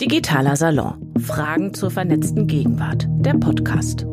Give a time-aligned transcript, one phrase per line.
[0.00, 1.12] Digitaler Salon.
[1.20, 3.06] Fragen zur vernetzten Gegenwart.
[3.18, 4.06] Der Podcast.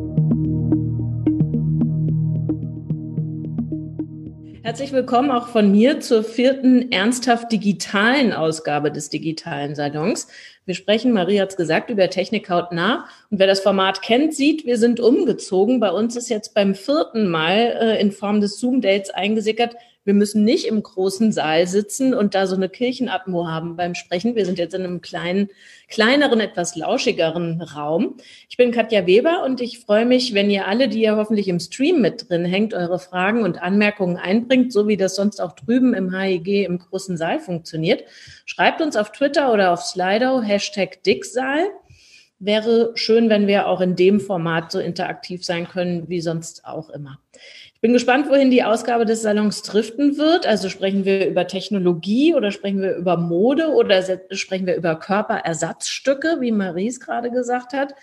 [4.62, 10.28] Herzlich willkommen auch von mir zur vierten ernsthaft digitalen Ausgabe des Digitalen Salons.
[10.66, 13.06] Wir sprechen, Marie hat es gesagt, über Technik hautnah.
[13.30, 15.80] Und wer das Format kennt, sieht, wir sind umgezogen.
[15.80, 19.74] Bei uns ist jetzt beim vierten Mal äh, in Form des Zoom-Dates eingesickert,
[20.08, 24.36] wir müssen nicht im großen Saal sitzen und da so eine Kirchenatmo haben beim Sprechen.
[24.36, 25.50] Wir sind jetzt in einem kleinen,
[25.86, 28.16] kleineren, etwas lauschigeren Raum.
[28.48, 31.60] Ich bin Katja Weber und ich freue mich, wenn ihr alle, die ihr hoffentlich im
[31.60, 35.92] Stream mit drin hängt, eure Fragen und Anmerkungen einbringt, so wie das sonst auch drüben
[35.92, 38.02] im HIG im großen Saal funktioniert.
[38.46, 41.66] Schreibt uns auf Twitter oder auf Slido, Hashtag Dicksaal
[42.38, 46.88] wäre schön, wenn wir auch in dem Format so interaktiv sein können wie sonst auch
[46.88, 47.18] immer.
[47.78, 50.48] Ich bin gespannt, wohin die Ausgabe des Salons driften wird.
[50.48, 56.38] Also sprechen wir über Technologie oder sprechen wir über Mode oder sprechen wir über Körperersatzstücke,
[56.40, 57.94] wie Maries gerade gesagt hat.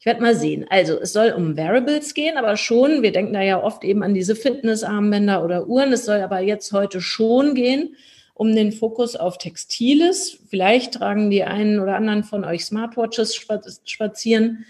[0.00, 0.66] Ich werde mal sehen.
[0.68, 4.14] Also es soll um Variables gehen, aber schon, wir denken da ja oft eben an
[4.14, 5.92] diese Fitnessarmbänder oder Uhren.
[5.92, 7.94] Es soll aber jetzt heute schon gehen
[8.34, 10.38] um den Fokus auf Textiles.
[10.48, 13.36] Vielleicht tragen die einen oder anderen von euch Smartwatches
[13.84, 14.64] spazieren.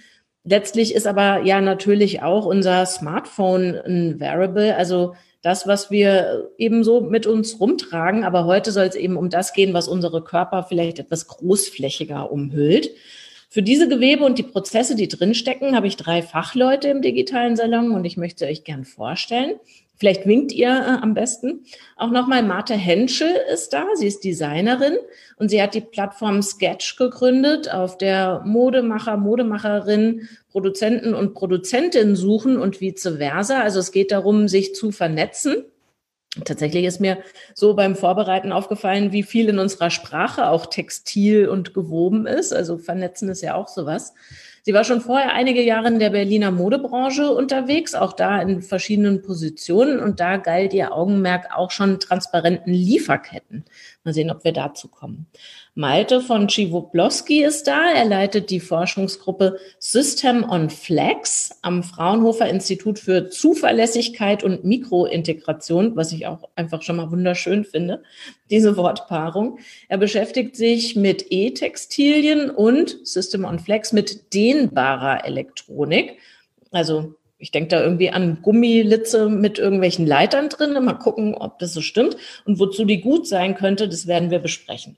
[0.51, 7.03] Letztlich ist aber ja natürlich auch unser Smartphone ein Variable, also das, was wir ebenso
[7.03, 8.25] mit uns rumtragen.
[8.25, 12.91] Aber heute soll es eben um das gehen, was unsere Körper vielleicht etwas großflächiger umhüllt.
[13.49, 17.93] Für diese Gewebe und die Prozesse, die drinstecken, habe ich drei Fachleute im digitalen Salon
[17.93, 19.55] und ich möchte euch gern vorstellen.
[20.01, 21.67] Vielleicht winkt ihr äh, am besten.
[21.95, 23.85] Auch nochmal Marte Henschel ist da.
[23.95, 24.97] Sie ist Designerin
[25.37, 32.57] und sie hat die Plattform Sketch gegründet, auf der Modemacher, Modemacherin, Produzenten und Produzentinnen suchen
[32.57, 33.61] und vice versa.
[33.61, 35.65] Also es geht darum, sich zu vernetzen.
[36.47, 37.19] Tatsächlich ist mir
[37.55, 42.55] so beim Vorbereiten aufgefallen, wie viel in unserer Sprache auch textil und gewoben ist.
[42.55, 44.15] Also vernetzen ist ja auch sowas.
[44.63, 49.23] Sie war schon vorher einige Jahre in der Berliner Modebranche unterwegs, auch da in verschiedenen
[49.23, 50.01] Positionen.
[50.01, 53.65] Und da galt ihr Augenmerk auch schon transparenten Lieferketten.
[54.05, 55.27] Mal sehen, ob wir dazu kommen.
[55.75, 57.93] Malte von Chiwoblowski ist da.
[57.93, 66.11] Er leitet die Forschungsgruppe System on Flex am Fraunhofer Institut für Zuverlässigkeit und Mikrointegration, was
[66.11, 68.03] ich auch einfach schon mal wunderschön finde,
[68.51, 69.59] diese Wortpaarung.
[69.89, 76.19] Er beschäftigt sich mit E-Textilien und System on Flex mit dehnbarer Elektronik.
[76.73, 80.73] Also ich denke da irgendwie an Gummilitze mit irgendwelchen Leitern drin.
[80.85, 82.17] Mal gucken, ob das so stimmt.
[82.45, 84.97] Und wozu die gut sein könnte, das werden wir besprechen.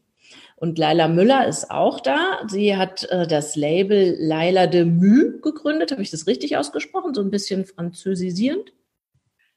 [0.62, 2.44] Und Laila Müller ist auch da.
[2.46, 5.90] Sie hat äh, das Label Laila de Mue gegründet.
[5.90, 7.14] Habe ich das richtig ausgesprochen?
[7.14, 8.72] So ein bisschen französisierend?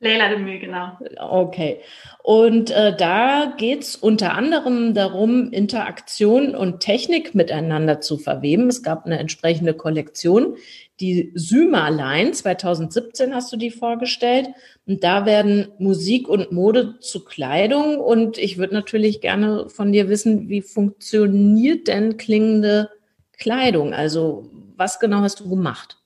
[0.06, 0.98] Leila de Mue, genau.
[1.20, 1.82] Okay.
[2.24, 8.68] Und äh, da geht's unter anderem darum, Interaktion und Technik miteinander zu verweben.
[8.68, 10.58] Es gab eine entsprechende Kollektion,
[11.02, 14.48] die Syma Line 2017 hast du die vorgestellt.
[14.86, 18.00] Und da werden Musik und Mode zu Kleidung.
[18.00, 22.90] Und ich würde natürlich gerne von dir wissen, wie funktioniert denn klingende
[23.38, 23.94] Kleidung?
[23.94, 25.98] Also was genau hast du gemacht?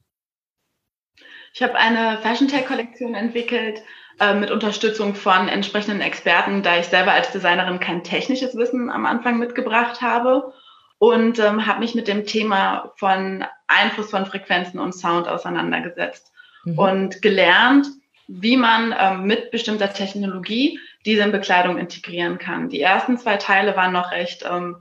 [1.60, 3.82] Ich habe eine Fashion Tech Kollektion entwickelt
[4.22, 9.06] äh, mit Unterstützung von entsprechenden Experten, da ich selber als Designerin kein technisches Wissen am
[9.06, 10.54] Anfang mitgebracht habe
[11.00, 16.32] und ähm, habe mich mit dem Thema von Einfluss von Frequenzen und Sound auseinandergesetzt
[16.64, 16.80] mhm.
[16.80, 17.88] und gelernt,
[18.30, 22.70] wie man ähm, mit bestimmter Technologie diese in Bekleidung integrieren kann.
[22.70, 24.78] Die ersten zwei Teile waren noch recht ähm,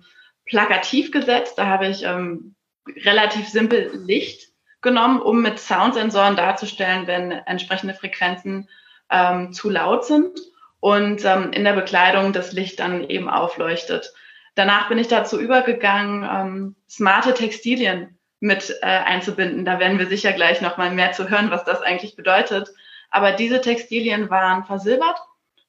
[0.46, 1.54] plakativ gesetzt.
[1.58, 2.54] Da habe ich ähm,
[3.04, 8.68] relativ simpel Licht genommen, um mit Soundsensoren darzustellen, wenn entsprechende Frequenzen
[9.10, 10.38] ähm, zu laut sind
[10.80, 14.12] und ähm, in der Bekleidung das Licht dann eben aufleuchtet.
[14.54, 19.64] Danach bin ich dazu übergegangen, ähm, smarte Textilien mit äh, einzubinden.
[19.64, 22.68] Da werden wir sicher gleich noch mal mehr zu hören, was das eigentlich bedeutet.
[23.10, 25.18] Aber diese Textilien waren versilbert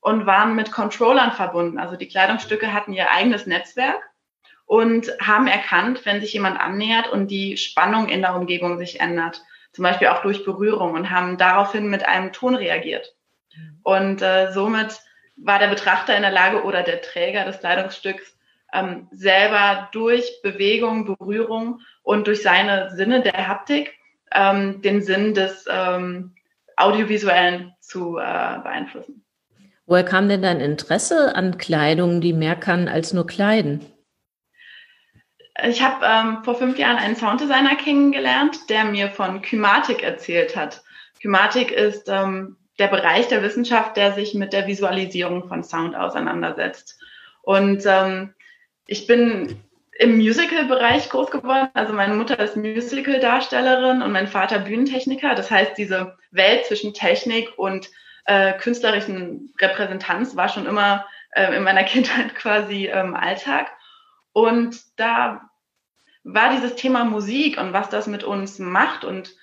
[0.01, 1.79] und waren mit Controllern verbunden.
[1.79, 4.08] Also die Kleidungsstücke hatten ihr eigenes Netzwerk
[4.69, 9.41] und haben erkannt, wenn sich jemand annähert und die Spannung in der Umgebung sich ändert,
[9.71, 13.15] zum Beispiel auch durch Berührung und haben daraufhin mit einem Ton reagiert.
[13.81, 14.99] Und äh, somit
[15.37, 18.37] war der Betrachter in der Lage oder der Träger des Kleidungsstücks
[18.71, 23.95] ähm, selber durch Bewegung, Berührung und durch seine Sinne der Haptik
[24.31, 26.35] ähm, den Sinn des ähm,
[26.75, 29.25] Audiovisuellen zu äh, beeinflussen.
[29.87, 33.83] Woher kam denn dein Interesse an Kleidung, die mehr kann als nur kleiden?
[35.67, 40.83] Ich habe ähm, vor fünf Jahren einen Sounddesigner kennengelernt, der mir von Kymatik erzählt hat.
[41.21, 46.99] Kymatik ist ähm, der Bereich der Wissenschaft, der sich mit der Visualisierung von Sound auseinandersetzt.
[47.41, 48.33] Und ähm,
[48.87, 49.61] ich bin
[49.99, 51.69] im Musical-Bereich groß geworden.
[51.73, 55.35] Also meine Mutter ist Musical-Darstellerin und mein Vater Bühnentechniker.
[55.35, 57.89] Das heißt, diese Welt zwischen Technik und
[58.25, 63.67] äh, künstlerischen Repräsentanz war schon immer äh, in meiner Kindheit quasi ähm, Alltag.
[64.31, 65.48] Und da
[66.33, 69.35] war dieses Thema Musik und was das mit uns macht und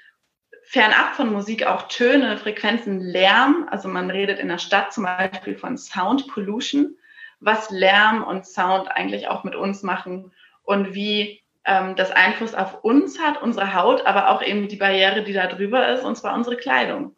[0.62, 3.68] fernab von Musik auch Töne, Frequenzen, Lärm.
[3.70, 6.96] Also man redet in der Stadt zum Beispiel von Sound Pollution,
[7.40, 12.82] was Lärm und Sound eigentlich auch mit uns machen und wie ähm, das Einfluss auf
[12.84, 16.34] uns hat, unsere Haut, aber auch eben die Barriere, die da drüber ist, und zwar
[16.34, 17.14] unsere Kleidung.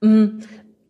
[0.00, 0.42] Mhm.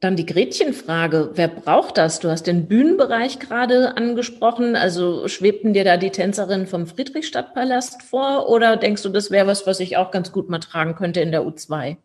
[0.04, 2.20] Dann die Gretchenfrage, wer braucht das?
[2.20, 4.76] Du hast den Bühnenbereich gerade angesprochen.
[4.76, 9.66] Also schwebten dir da die Tänzerinnen vom Friedrichstadtpalast vor oder denkst du, das wäre was,
[9.66, 11.96] was ich auch ganz gut mal tragen könnte in der U2?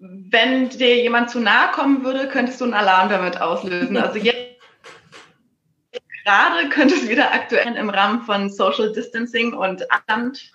[0.00, 3.96] Wenn dir jemand zu nahe kommen würde, könntest du einen Alarm damit auslösen.
[3.96, 4.60] Also jetzt
[6.26, 10.52] gerade könnte es wieder aktuell im Rahmen von Social Distancing und Abstand,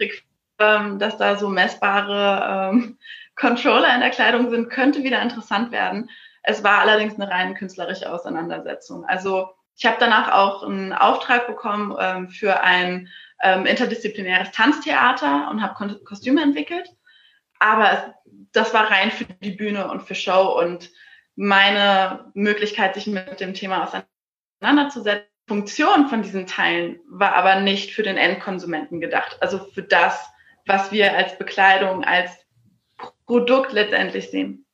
[0.60, 3.00] ähm, dass da so messbare ähm,
[3.42, 6.10] Controller in der Kleidung sind, könnte wieder interessant werden.
[6.44, 9.04] Es war allerdings eine rein künstlerische Auseinandersetzung.
[9.06, 13.10] Also ich habe danach auch einen Auftrag bekommen ähm, für ein
[13.42, 16.88] ähm, interdisziplinäres Tanztheater und habe Kostüme entwickelt.
[17.58, 20.92] Aber es, das war rein für die Bühne und für Show und
[21.36, 23.90] meine Möglichkeit, sich mit dem Thema
[24.62, 25.28] auseinanderzusetzen.
[25.48, 29.38] Funktion von diesen Teilen war aber nicht für den Endkonsumenten gedacht.
[29.42, 30.30] Also für das,
[30.66, 32.41] was wir als Bekleidung, als
[33.32, 34.66] Produkt letztendlich sehen.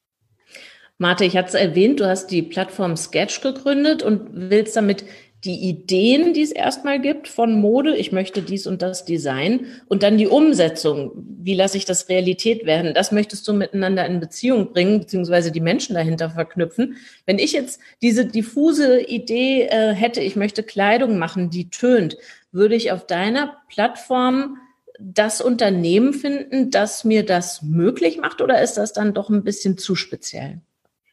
[0.97, 5.05] Marte, ich hatte es erwähnt, du hast die Plattform Sketch gegründet und willst damit
[5.43, 10.01] die Ideen, die es erstmal gibt von Mode, ich möchte dies und das Design und
[10.01, 14.73] dann die Umsetzung, wie lasse ich das Realität werden, das möchtest du miteinander in Beziehung
[14.73, 16.97] bringen, beziehungsweise die Menschen dahinter verknüpfen.
[17.27, 22.17] Wenn ich jetzt diese diffuse Idee äh, hätte, ich möchte Kleidung machen, die tönt,
[22.51, 24.57] würde ich auf deiner Plattform
[24.99, 29.77] das Unternehmen finden, das mir das möglich macht, oder ist das dann doch ein bisschen
[29.77, 30.61] zu speziell?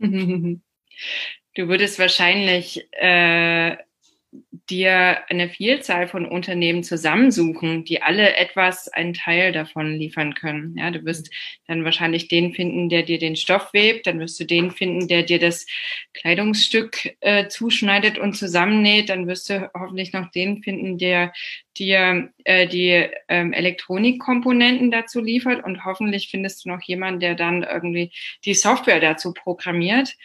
[1.57, 3.77] Du würdest wahrscheinlich äh,
[4.71, 10.77] dir eine Vielzahl von Unternehmen zusammensuchen, die alle etwas, einen Teil davon liefern können.
[10.79, 11.31] Ja, du wirst
[11.67, 15.23] dann wahrscheinlich den finden, der dir den Stoff webt, dann wirst du den finden, der
[15.23, 15.67] dir das
[16.15, 21.33] Kleidungsstück äh, zuschneidet und zusammennäht, dann wirst du hoffentlich noch den finden, der
[21.77, 27.63] dir äh, die ähm, Elektronikkomponenten dazu liefert und hoffentlich findest du noch jemanden, der dann
[27.63, 28.13] irgendwie
[28.45, 30.17] die Software dazu programmiert.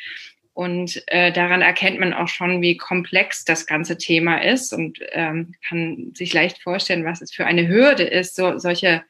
[0.60, 5.54] Und äh, daran erkennt man auch schon, wie komplex das ganze Thema ist und ähm,
[5.66, 9.06] kann sich leicht vorstellen, was es für eine Hürde ist, so, solche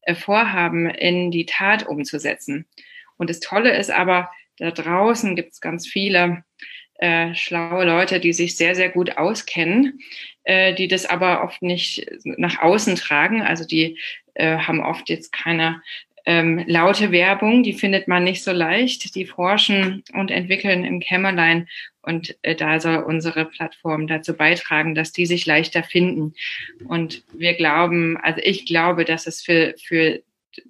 [0.00, 2.66] äh, Vorhaben in die Tat umzusetzen.
[3.16, 6.42] Und das Tolle ist aber, da draußen gibt es ganz viele
[6.98, 10.00] äh, schlaue Leute, die sich sehr, sehr gut auskennen,
[10.42, 13.40] äh, die das aber oft nicht nach außen tragen.
[13.40, 14.00] Also die
[14.34, 15.80] äh, haben oft jetzt keine
[16.28, 19.14] ähm, laute Werbung, die findet man nicht so leicht.
[19.14, 21.68] Die forschen und entwickeln im Kämmerlein
[22.02, 26.34] und äh, da soll unsere Plattform dazu beitragen, dass die sich leichter finden.
[26.86, 30.20] Und wir glauben, also ich glaube, dass es für, für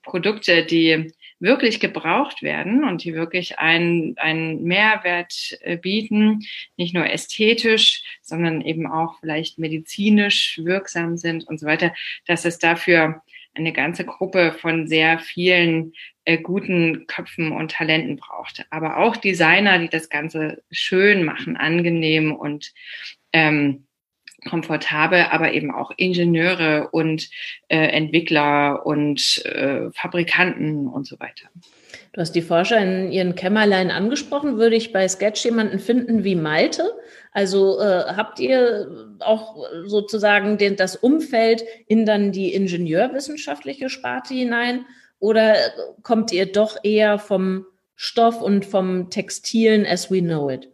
[0.02, 6.46] Produkte, die wirklich gebraucht werden und die wirklich einen, einen Mehrwert äh, bieten,
[6.76, 11.92] nicht nur ästhetisch, sondern eben auch vielleicht medizinisch wirksam sind und so weiter,
[12.26, 13.22] dass es dafür
[13.58, 15.92] eine ganze Gruppe von sehr vielen
[16.24, 18.64] äh, guten Köpfen und Talenten braucht.
[18.70, 22.72] Aber auch Designer, die das Ganze schön machen, angenehm und
[23.32, 23.87] ähm,
[24.46, 27.28] komfortabel, aber eben auch Ingenieure und
[27.68, 31.48] äh, Entwickler und äh, Fabrikanten und so weiter.
[32.12, 34.58] Du hast die Forscher in ihren Kämmerlein angesprochen.
[34.58, 36.92] Würde ich bei Sketch jemanden finden wie Malte?
[37.32, 44.86] Also äh, habt ihr auch sozusagen den, das Umfeld in dann die ingenieurwissenschaftliche Sparte hinein?
[45.18, 45.56] Oder
[46.02, 47.66] kommt ihr doch eher vom
[47.96, 50.68] Stoff und vom Textilen as we know it?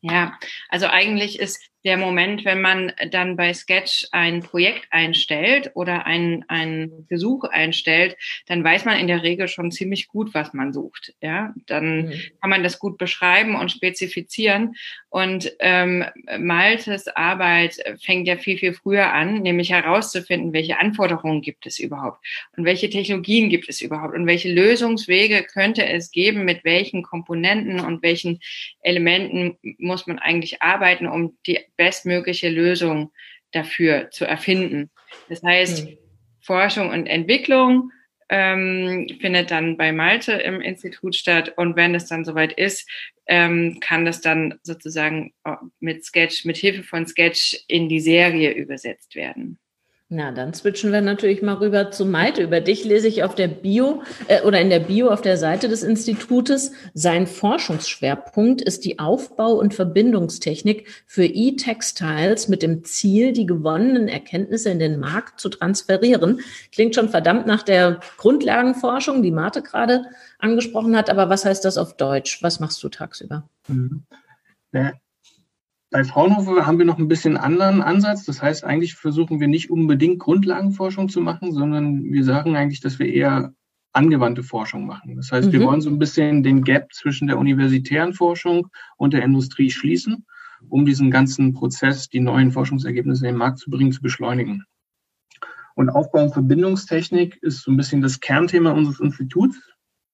[0.00, 0.32] Ja,
[0.68, 6.44] also eigentlich ist der Moment, wenn man dann bei Sketch ein Projekt einstellt oder ein,
[6.48, 11.14] ein Besuch einstellt, dann weiß man in der Regel schon ziemlich gut, was man sucht.
[11.20, 12.12] Ja, dann mhm.
[12.40, 14.74] kann man das gut beschreiben und spezifizieren.
[15.10, 16.04] Und ähm,
[16.38, 22.24] Maltes Arbeit fängt ja viel, viel früher an, nämlich herauszufinden, welche Anforderungen gibt es überhaupt
[22.56, 27.80] und welche Technologien gibt es überhaupt und welche Lösungswege könnte es geben, mit welchen Komponenten
[27.80, 28.40] und welchen
[28.80, 33.10] Elementen muss man eigentlich arbeiten, um die bestmögliche Lösung
[33.50, 34.88] dafür zu erfinden.
[35.28, 35.98] Das heißt, mhm.
[36.40, 37.90] Forschung und Entwicklung
[38.28, 41.54] ähm, findet dann bei Malte im Institut statt.
[41.56, 42.88] Und wenn es dann soweit ist,
[43.26, 48.52] ähm, kann das dann sozusagen äh, mit Sketch, mit Hilfe von Sketch in die Serie
[48.52, 49.58] übersetzt werden.
[50.14, 52.42] Na, dann switchen wir natürlich mal rüber zu Malte.
[52.42, 55.70] Über dich lese ich auf der Bio äh, oder in der Bio auf der Seite
[55.70, 56.72] des Institutes.
[56.92, 64.68] Sein Forschungsschwerpunkt ist die Aufbau- und Verbindungstechnik für E-Textiles mit dem Ziel, die gewonnenen Erkenntnisse
[64.68, 66.40] in den Markt zu transferieren.
[66.72, 70.04] Klingt schon verdammt nach der Grundlagenforschung, die Marte gerade
[70.38, 71.08] angesprochen hat.
[71.08, 72.42] Aber was heißt das auf Deutsch?
[72.42, 73.48] Was machst du tagsüber?
[73.66, 74.02] Mhm.
[75.92, 78.24] Bei Fraunhofer haben wir noch ein bisschen anderen Ansatz.
[78.24, 82.98] Das heißt, eigentlich versuchen wir nicht unbedingt Grundlagenforschung zu machen, sondern wir sagen eigentlich, dass
[82.98, 83.52] wir eher
[83.92, 85.16] angewandte Forschung machen.
[85.16, 85.52] Das heißt, mhm.
[85.52, 90.24] wir wollen so ein bisschen den Gap zwischen der universitären Forschung und der Industrie schließen,
[90.70, 94.64] um diesen ganzen Prozess, die neuen Forschungsergebnisse in den Markt zu bringen, zu beschleunigen.
[95.74, 99.58] Und Aufbau- und Verbindungstechnik ist so ein bisschen das Kernthema unseres Instituts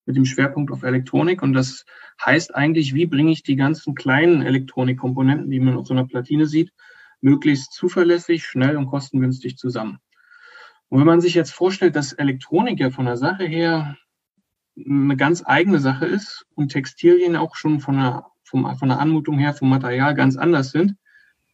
[0.08, 1.42] mit dem Schwerpunkt auf Elektronik.
[1.42, 1.84] Und das
[2.24, 6.46] heißt eigentlich, wie bringe ich die ganzen kleinen Elektronikkomponenten, die man auf so einer Platine
[6.46, 6.72] sieht,
[7.20, 9.98] möglichst zuverlässig, schnell und kostengünstig zusammen.
[10.88, 13.98] Und wenn man sich jetzt vorstellt, dass Elektronik ja von der Sache her
[14.78, 19.38] eine ganz eigene Sache ist und Textilien auch schon von der, vom, von der Anmutung
[19.38, 20.94] her, vom Material ganz anders sind,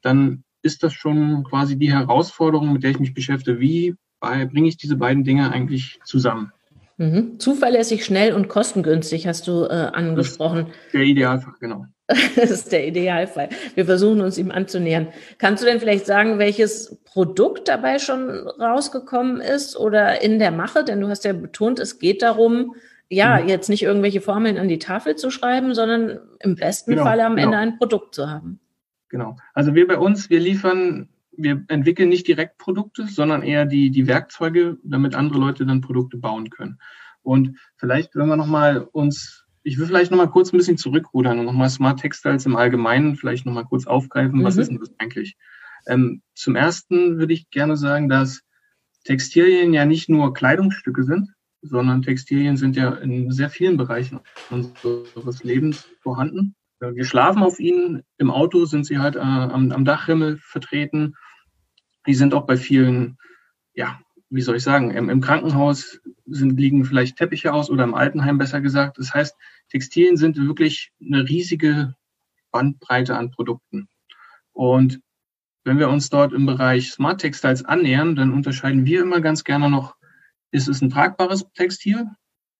[0.00, 3.58] dann ist das schon quasi die Herausforderung, mit der ich mich beschäftige.
[3.58, 6.52] Wie bringe ich diese beiden Dinge eigentlich zusammen?
[6.96, 7.40] Mhm.
[7.40, 10.68] Zuverlässig, schnell und kostengünstig hast du äh, angesprochen.
[10.92, 11.86] der Idealfall, genau.
[12.06, 13.48] das ist der Idealfall.
[13.74, 15.08] Wir versuchen uns ihm anzunähern.
[15.38, 20.84] Kannst du denn vielleicht sagen, welches Produkt dabei schon rausgekommen ist oder in der Mache?
[20.84, 22.74] Denn du hast ja betont, es geht darum,
[23.08, 23.48] ja, mhm.
[23.48, 27.36] jetzt nicht irgendwelche Formeln an die Tafel zu schreiben, sondern im besten genau, Fall am
[27.36, 27.46] genau.
[27.46, 28.60] Ende ein Produkt zu haben.
[29.08, 29.36] Genau.
[29.52, 34.06] Also wir bei uns, wir liefern wir entwickeln nicht direkt Produkte, sondern eher die, die
[34.06, 36.78] Werkzeuge, damit andere Leute dann Produkte bauen können.
[37.22, 41.46] Und vielleicht, wenn wir nochmal uns, ich will vielleicht nochmal kurz ein bisschen zurückrudern und
[41.46, 44.40] nochmal Smart Textiles im Allgemeinen vielleicht nochmal kurz aufgreifen.
[44.40, 44.44] Mhm.
[44.44, 45.36] Was ist denn das eigentlich?
[45.86, 48.42] Ähm, zum ersten würde ich gerne sagen, dass
[49.04, 51.30] Textilien ja nicht nur Kleidungsstücke sind,
[51.62, 56.54] sondern Textilien sind ja in sehr vielen Bereichen unseres Lebens vorhanden.
[56.80, 58.02] Wir schlafen auf ihnen.
[58.18, 61.14] Im Auto sind sie halt äh, am, am Dachrimmel vertreten.
[62.06, 63.18] Die sind auch bei vielen,
[63.74, 67.94] ja, wie soll ich sagen, im, im Krankenhaus sind, liegen vielleicht Teppiche aus oder im
[67.94, 68.98] Altenheim besser gesagt.
[68.98, 69.36] Das heißt,
[69.68, 71.94] Textilien sind wirklich eine riesige
[72.50, 73.88] Bandbreite an Produkten.
[74.52, 75.00] Und
[75.64, 79.70] wenn wir uns dort im Bereich Smart Textiles annähern, dann unterscheiden wir immer ganz gerne
[79.70, 79.96] noch,
[80.50, 82.06] ist es ein tragbares Textil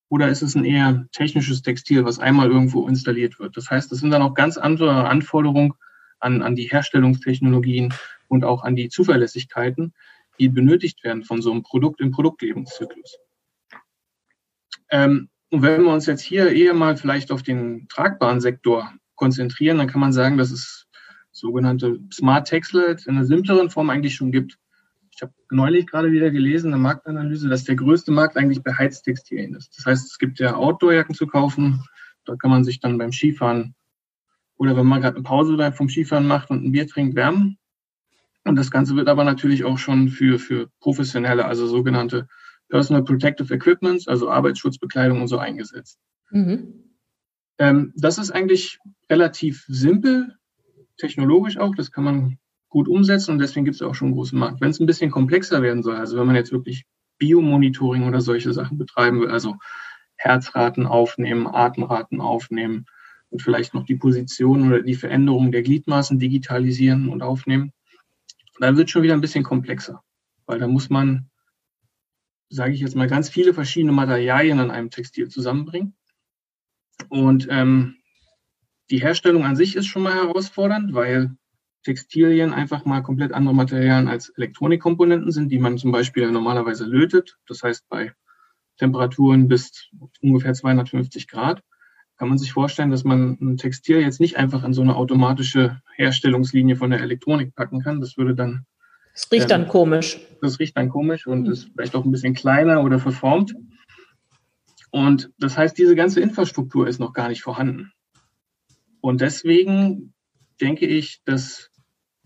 [0.08, 3.56] oder ist es ein eher technisches Textil, was einmal irgendwo installiert wird?
[3.56, 5.74] Das heißt, das sind dann auch ganz andere Anforderungen
[6.18, 7.92] an, an die Herstellungstechnologien
[8.34, 9.94] und auch an die Zuverlässigkeiten,
[10.38, 13.16] die benötigt werden von so einem Produkt im Produktlebenszyklus.
[14.90, 19.78] Ähm, und wenn wir uns jetzt hier eher mal vielleicht auf den tragbaren Sektor konzentrieren,
[19.78, 20.86] dann kann man sagen, dass es
[21.30, 24.58] sogenannte Smart Textiles in einer simpleren Form eigentlich schon gibt.
[25.14, 29.54] Ich habe neulich gerade wieder gelesen, eine Marktanalyse, dass der größte Markt eigentlich bei Heiztextilien
[29.54, 29.78] ist.
[29.78, 31.84] Das heißt, es gibt ja Outdoorjacken zu kaufen.
[32.24, 33.76] Da kann man sich dann beim Skifahren
[34.56, 37.58] oder wenn man gerade eine Pause vom Skifahren macht und ein Bier trinkt, wärmen.
[38.44, 42.28] Und das Ganze wird aber natürlich auch schon für, für professionelle, also sogenannte
[42.68, 45.98] Personal Protective Equipments, also Arbeitsschutzbekleidung und so eingesetzt.
[46.30, 46.84] Mhm.
[47.58, 48.78] Ähm, das ist eigentlich
[49.10, 50.36] relativ simpel,
[50.96, 51.74] technologisch auch.
[51.74, 54.60] Das kann man gut umsetzen und deswegen gibt es auch schon einen großen Markt.
[54.60, 56.84] Wenn es ein bisschen komplexer werden soll, also wenn man jetzt wirklich
[57.18, 59.56] Biomonitoring oder solche Sachen betreiben will, also
[60.16, 62.86] Herzraten aufnehmen, Atemraten aufnehmen
[63.30, 67.72] und vielleicht noch die Position oder die Veränderung der Gliedmaßen digitalisieren und aufnehmen,
[68.60, 70.02] dann wird schon wieder ein bisschen komplexer,
[70.46, 71.30] weil da muss man,
[72.48, 75.94] sage ich jetzt mal, ganz viele verschiedene Materialien an einem Textil zusammenbringen.
[77.08, 77.96] Und ähm,
[78.90, 81.36] die Herstellung an sich ist schon mal herausfordernd, weil
[81.82, 87.38] Textilien einfach mal komplett andere Materialien als Elektronikkomponenten sind, die man zum Beispiel normalerweise lötet.
[87.46, 88.14] Das heißt, bei
[88.78, 91.62] Temperaturen bis ungefähr 250 Grad
[92.16, 95.80] kann man sich vorstellen, dass man ein Textil jetzt nicht einfach in so eine automatische
[95.96, 98.00] Herstellungslinie von der Elektronik packen kann.
[98.00, 98.66] Das würde dann.
[99.12, 100.20] Das riecht dann komisch.
[100.40, 103.54] Das riecht dann komisch und ist vielleicht auch ein bisschen kleiner oder verformt.
[104.90, 107.92] Und das heißt, diese ganze Infrastruktur ist noch gar nicht vorhanden.
[109.00, 110.14] Und deswegen
[110.60, 111.70] denke ich, dass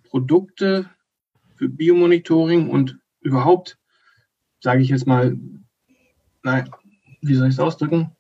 [0.04, 0.88] Produkte
[1.57, 3.78] für Biomonitoring und überhaupt,
[4.61, 5.38] sage ich jetzt mal,
[6.42, 6.71] nein,
[7.21, 8.12] wie soll ich es ausdrücken?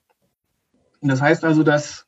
[1.00, 2.06] Das heißt also, dass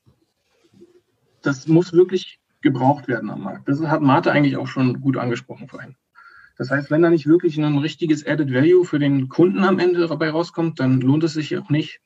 [1.42, 3.68] das muss wirklich gebraucht werden am Markt.
[3.68, 5.96] Das hat Martha eigentlich auch schon gut angesprochen vorhin.
[6.58, 10.06] Das heißt, wenn da nicht wirklich ein richtiges Added Value für den Kunden am Ende
[10.06, 12.02] dabei rauskommt, dann lohnt es sich auch nicht,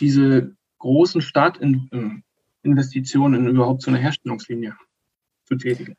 [0.00, 4.74] diese großen Startinvestitionen in überhaupt so eine Herstellungslinie
[5.44, 5.96] zu tätigen.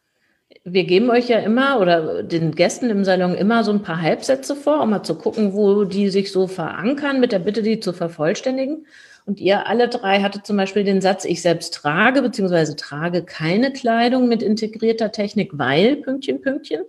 [0.63, 4.55] Wir geben euch ja immer oder den Gästen im Salon immer so ein paar Halbsätze
[4.55, 7.93] vor, um mal zu gucken, wo die sich so verankern, mit der Bitte, die zu
[7.93, 8.87] vervollständigen.
[9.25, 12.75] Und ihr alle drei hattet zum Beispiel den Satz, ich selbst trage bzw.
[12.75, 16.81] trage keine Kleidung mit integrierter Technik, weil Pünktchen, Pünktchen.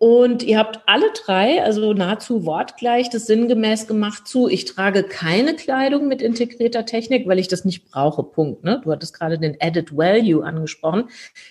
[0.00, 5.56] Und ihr habt alle drei, also nahezu wortgleich, das sinngemäß gemacht zu, ich trage keine
[5.56, 8.22] Kleidung mit integrierter Technik, weil ich das nicht brauche.
[8.22, 8.62] Punkt.
[8.62, 8.80] Ne?
[8.84, 11.08] Du hattest gerade den Added Value angesprochen.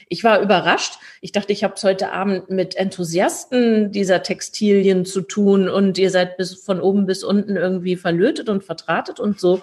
[0.08, 0.98] Ich war überrascht.
[1.20, 6.10] Ich dachte, ich habe es heute Abend mit Enthusiasten dieser Textilien zu tun und ihr
[6.10, 9.62] seid bis von oben bis unten irgendwie verlötet und vertratet und so.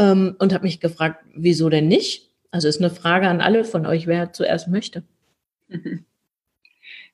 [0.00, 2.30] Ähm, und habe mich gefragt, wieso denn nicht?
[2.50, 5.04] Also ist eine Frage an alle von euch, wer zuerst möchte.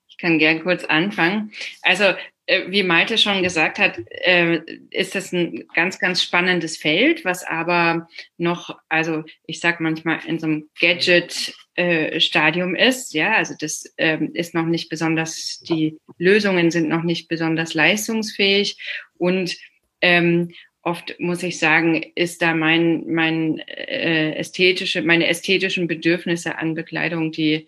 [0.07, 1.51] Ich kann gern kurz anfangen.
[1.83, 2.05] Also
[2.47, 7.43] äh, wie Malte schon gesagt hat, äh, ist das ein ganz, ganz spannendes Feld, was
[7.43, 13.13] aber noch, also ich sag manchmal in so einem Gadget-Stadium äh, ist.
[13.13, 18.77] Ja, also das ähm, ist noch nicht besonders, die Lösungen sind noch nicht besonders leistungsfähig
[19.17, 19.55] und
[20.01, 20.53] ähm,
[20.87, 27.33] oft muss ich sagen, ist da mein, mein äh, ästhetische, meine ästhetischen Bedürfnisse an Bekleidung,
[27.33, 27.67] die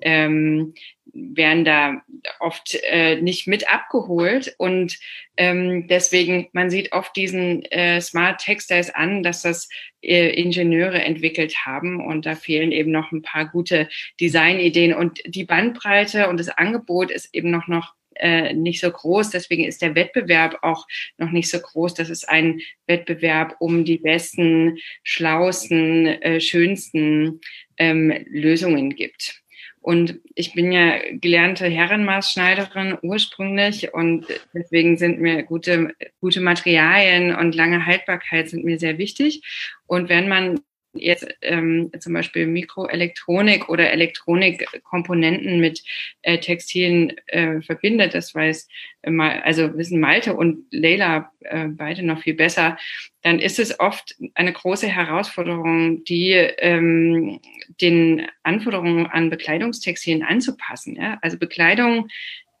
[0.00, 0.72] ähm,
[1.12, 2.02] werden da
[2.38, 4.54] oft äh, nicht mit abgeholt.
[4.56, 4.98] Und
[5.36, 9.68] ähm, deswegen man sieht oft diesen äh, Smart Textiles an, dass das
[10.00, 12.06] äh, Ingenieure entwickelt haben.
[12.06, 13.88] Und da fehlen eben noch ein paar gute
[14.20, 14.94] Designideen.
[14.94, 19.30] Und die Bandbreite und das Angebot ist eben noch noch äh, nicht so groß.
[19.30, 20.86] Deswegen ist der Wettbewerb auch
[21.18, 21.94] noch nicht so groß.
[21.94, 27.40] Das ist ein Wettbewerb um die besten, schlausten, äh, schönsten
[27.78, 29.40] ähm, Lösungen gibt.
[29.82, 37.54] Und ich bin ja gelernte Herrenmaßschneiderin ursprünglich und deswegen sind mir gute, gute Materialien und
[37.54, 39.42] lange Haltbarkeit sind mir sehr wichtig.
[39.86, 40.60] Und wenn man
[40.94, 45.82] jetzt ähm, zum Beispiel Mikroelektronik oder Elektronikkomponenten mit
[46.22, 48.68] äh, Textilien äh, verbindet, das weiß
[49.02, 52.76] äh, also wissen Malte und Leila äh, beide noch viel besser,
[53.22, 57.40] dann ist es oft eine große Herausforderung, die ähm,
[57.80, 60.96] den Anforderungen an Bekleidungstextilien anzupassen.
[60.96, 61.18] Ja?
[61.22, 62.08] Also Bekleidung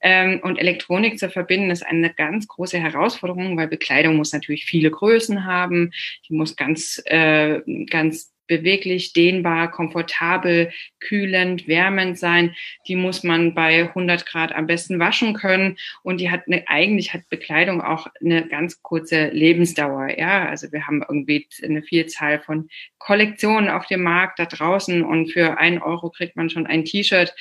[0.02, 5.44] und Elektronik zu verbinden, ist eine ganz große Herausforderung, weil Bekleidung muss natürlich viele Größen
[5.44, 5.92] haben,
[6.28, 12.56] die muss ganz, äh, ganz beweglich, dehnbar, komfortabel, kühlend, wärmend sein.
[12.88, 17.14] Die muss man bei 100 Grad am besten waschen können und die hat eine, eigentlich
[17.14, 20.18] hat Bekleidung auch eine ganz kurze Lebensdauer.
[20.18, 25.30] Ja, also wir haben irgendwie eine Vielzahl von Kollektionen auf dem Markt da draußen und
[25.30, 27.32] für ein Euro kriegt man schon ein T-Shirt.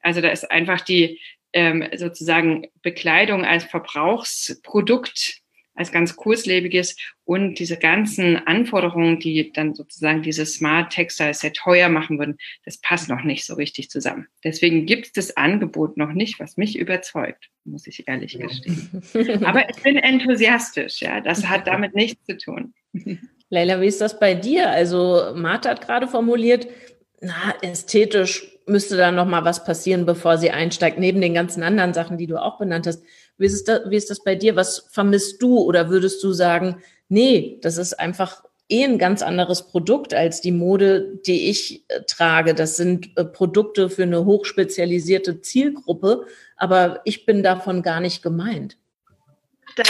[0.00, 1.18] Also da ist einfach die
[1.52, 5.42] ähm, sozusagen Bekleidung als Verbrauchsprodukt,
[5.74, 11.88] als ganz kurzlebiges und diese ganzen Anforderungen, die dann sozusagen diese Smart Textiles sehr teuer
[11.88, 14.26] machen würden, das passt noch nicht so richtig zusammen.
[14.44, 19.44] Deswegen gibt es das Angebot noch nicht, was mich überzeugt, muss ich ehrlich gestehen.
[19.44, 22.74] Aber ich bin enthusiastisch, ja, das hat damit nichts zu tun.
[23.48, 24.70] Leila, wie ist das bei dir?
[24.70, 26.66] Also Martha hat gerade formuliert,
[27.20, 31.94] na, ästhetisch müsste da noch mal was passieren, bevor sie einsteigt, neben den ganzen anderen
[31.94, 33.04] Sachen, die du auch benannt hast.
[33.38, 34.56] Wie ist, das, wie ist das bei dir?
[34.56, 39.68] Was vermisst du oder würdest du sagen, nee, das ist einfach eh ein ganz anderes
[39.68, 42.54] Produkt als die Mode, die ich äh, trage.
[42.54, 48.78] Das sind äh, Produkte für eine hochspezialisierte Zielgruppe, aber ich bin davon gar nicht gemeint.
[49.76, 49.84] Da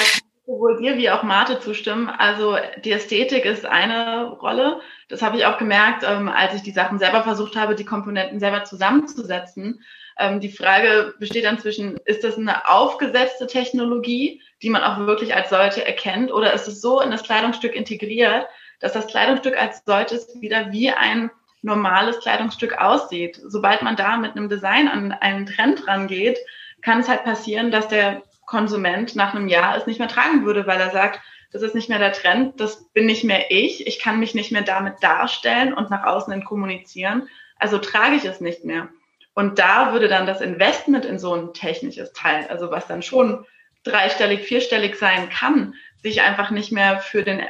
[0.46, 2.08] sowohl dir wie auch Marte zustimmen.
[2.08, 4.80] Also die Ästhetik ist eine Rolle.
[5.08, 8.40] Das habe ich auch gemerkt, ähm, als ich die Sachen selber versucht habe, die Komponenten
[8.40, 9.82] selber zusammenzusetzen.
[10.18, 15.34] Ähm, die Frage besteht dann zwischen, ist das eine aufgesetzte Technologie, die man auch wirklich
[15.34, 18.46] als solche erkennt, oder ist es so in das Kleidungsstück integriert,
[18.80, 21.30] dass das Kleidungsstück als solches wieder wie ein
[21.62, 23.40] normales Kleidungsstück aussieht.
[23.46, 26.38] Sobald man da mit einem Design an einen Trend rangeht,
[26.82, 30.66] kann es halt passieren, dass der Konsument nach einem Jahr es nicht mehr tragen würde,
[30.66, 31.20] weil er sagt,
[31.52, 34.52] das ist nicht mehr der Trend, das bin nicht mehr ich, ich kann mich nicht
[34.52, 38.88] mehr damit darstellen und nach außen hin kommunizieren, also trage ich es nicht mehr.
[39.34, 43.46] Und da würde dann das Investment in so ein technisches Teil, also was dann schon
[43.84, 47.42] dreistellig, vierstellig sein kann, sich einfach nicht mehr für, den,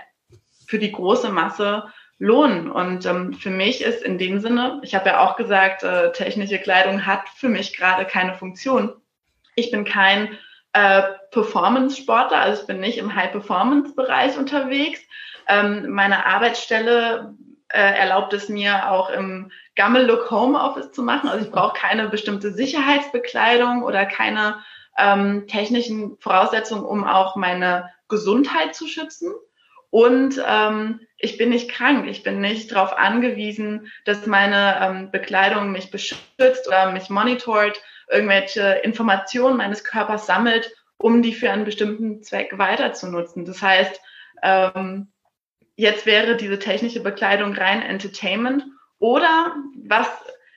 [0.67, 1.85] für die große Masse
[2.19, 2.71] lohnen.
[2.71, 6.59] Und ähm, für mich ist in dem Sinne, ich habe ja auch gesagt, äh, technische
[6.59, 8.93] Kleidung hat für mich gerade keine Funktion.
[9.57, 10.39] Ich bin kein
[10.73, 15.01] äh, Performance-Sportler, also ich bin nicht im High-Performance-Bereich unterwegs.
[15.49, 17.35] Ähm, meine Arbeitsstelle
[17.69, 21.29] äh, erlaubt es mir auch im Gammel-Look Homeoffice zu machen.
[21.29, 24.59] Also ich brauche keine bestimmte Sicherheitsbekleidung oder keine
[24.99, 29.33] ähm, technischen Voraussetzungen, um auch meine Gesundheit zu schützen.
[29.91, 35.71] Und ähm, ich bin nicht krank, ich bin nicht darauf angewiesen, dass meine ähm, Bekleidung
[35.71, 37.81] mich beschützt oder mich monitort,
[38.13, 43.45] irgendwelche Informationen meines Körpers sammelt, um die für einen bestimmten Zweck weiter zu nutzen.
[43.45, 44.01] Das heißt,
[44.43, 45.13] ähm,
[45.77, 48.65] jetzt wäre diese technische Bekleidung rein Entertainment
[48.99, 50.09] oder was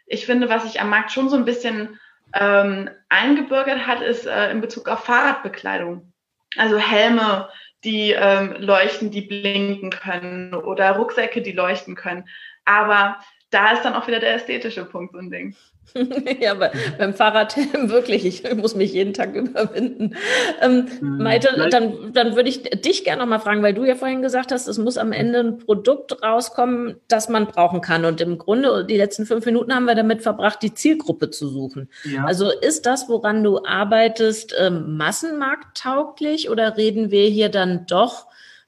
[0.05, 1.99] ich finde, was sich am Markt schon so ein bisschen
[2.33, 6.13] ähm, eingebürgert hat, ist äh, in Bezug auf Fahrradbekleidung.
[6.57, 7.49] Also Helme,
[7.83, 12.27] die ähm, leuchten, die blinken können oder Rucksäcke, die leuchten können.
[12.65, 13.19] Aber
[13.51, 15.55] da ist dann auch wieder der ästhetische Punkt so ein Ding.
[16.41, 20.15] ja, aber beim Fahrradhelm wirklich, ich muss mich jeden Tag überwinden.
[20.61, 23.95] Ähm, hm, Maite, dann, dann würde ich dich gerne noch mal fragen, weil du ja
[23.95, 28.03] vorhin gesagt hast, es muss am Ende ein Produkt rauskommen, das man brauchen kann.
[28.03, 31.89] Und im Grunde, die letzten fünf Minuten haben wir damit verbracht, die Zielgruppe zu suchen.
[32.03, 32.25] Ja.
[32.25, 38.27] Also ist das, woran du arbeitest, ähm, massenmarkttauglich oder reden wir hier dann doch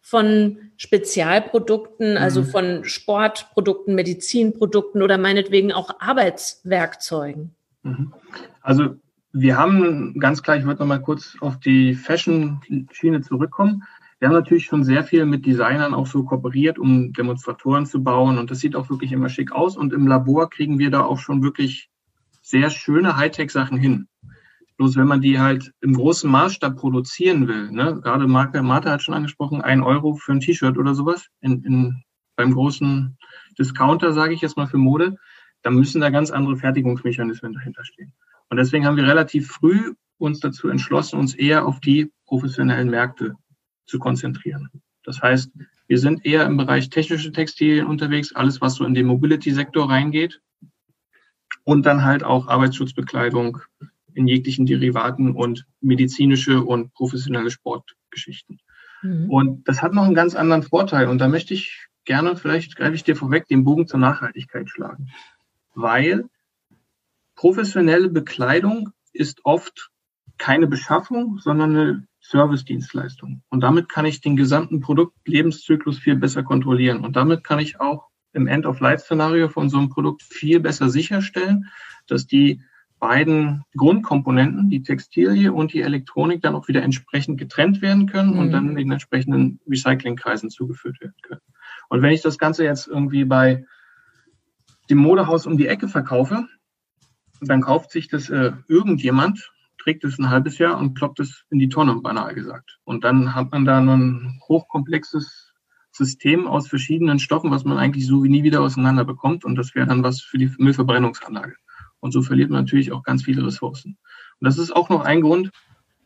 [0.09, 2.45] von Spezialprodukten, also mhm.
[2.45, 7.53] von Sportprodukten, Medizinprodukten oder meinetwegen auch Arbeitswerkzeugen?
[7.83, 8.13] Mhm.
[8.61, 8.95] Also
[9.33, 13.83] wir haben ganz klar, ich würde noch mal kurz auf die Fashion-Schiene zurückkommen.
[14.19, 18.37] Wir haben natürlich schon sehr viel mit Designern auch so kooperiert, um Demonstratoren zu bauen.
[18.37, 19.75] Und das sieht auch wirklich immer schick aus.
[19.75, 21.89] Und im Labor kriegen wir da auch schon wirklich
[22.41, 24.07] sehr schöne Hightech-Sachen hin.
[24.77, 29.01] Bloß wenn man die halt im großen Maßstab produzieren will, ne, gerade Marke Martha hat
[29.01, 32.03] schon angesprochen, ein Euro für ein T-Shirt oder sowas in, in,
[32.35, 33.17] beim großen
[33.57, 35.15] Discounter, sage ich jetzt mal für Mode,
[35.63, 38.13] dann müssen da ganz andere Fertigungsmechanismen dahinter stehen.
[38.49, 43.35] Und deswegen haben wir relativ früh uns dazu entschlossen, uns eher auf die professionellen Märkte
[43.85, 44.69] zu konzentrieren.
[45.03, 45.51] Das heißt,
[45.87, 50.41] wir sind eher im Bereich technische Textilien unterwegs, alles, was so in den Mobility-Sektor reingeht.
[51.63, 53.59] Und dann halt auch Arbeitsschutzbekleidung,
[54.17, 58.59] in jeglichen Derivaten und medizinische und professionelle Sportgeschichten.
[59.03, 59.29] Mhm.
[59.29, 61.07] Und das hat noch einen ganz anderen Vorteil.
[61.07, 65.09] Und da möchte ich gerne, vielleicht greife ich dir vorweg, den Bogen zur Nachhaltigkeit schlagen.
[65.75, 66.25] Weil
[67.35, 69.91] professionelle Bekleidung ist oft
[70.39, 73.43] keine Beschaffung, sondern eine Service-Dienstleistung.
[73.49, 77.05] Und damit kann ich den gesamten Produktlebenszyklus viel besser kontrollieren.
[77.05, 81.69] Und damit kann ich auch im End-of-Life-Szenario von so einem Produkt viel besser sicherstellen,
[82.07, 82.61] dass die
[82.99, 88.39] beiden Grundkomponenten, die Textilie und die Elektronik, dann auch wieder entsprechend getrennt werden können mhm.
[88.39, 91.41] und dann den entsprechenden Recyclingkreisen zugeführt werden können.
[91.89, 93.65] Und wenn ich das Ganze jetzt irgendwie bei
[94.89, 96.47] dem Modehaus um die Ecke verkaufe,
[97.41, 101.59] dann kauft sich das äh, irgendjemand, trägt es ein halbes Jahr und kloppt es in
[101.59, 102.79] die Tonne, banal gesagt.
[102.83, 105.53] Und dann hat man da ein hochkomplexes
[105.91, 109.45] System aus verschiedenen Stoffen, was man eigentlich so wie nie wieder auseinander bekommt.
[109.45, 111.55] Und das wäre dann was für die Müllverbrennungsanlage.
[111.99, 113.97] Und so verliert man natürlich auch ganz viele Ressourcen.
[114.39, 115.51] Und das ist auch noch ein Grund,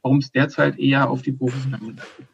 [0.01, 2.27] warum es derzeit eher auf die professionellen geht.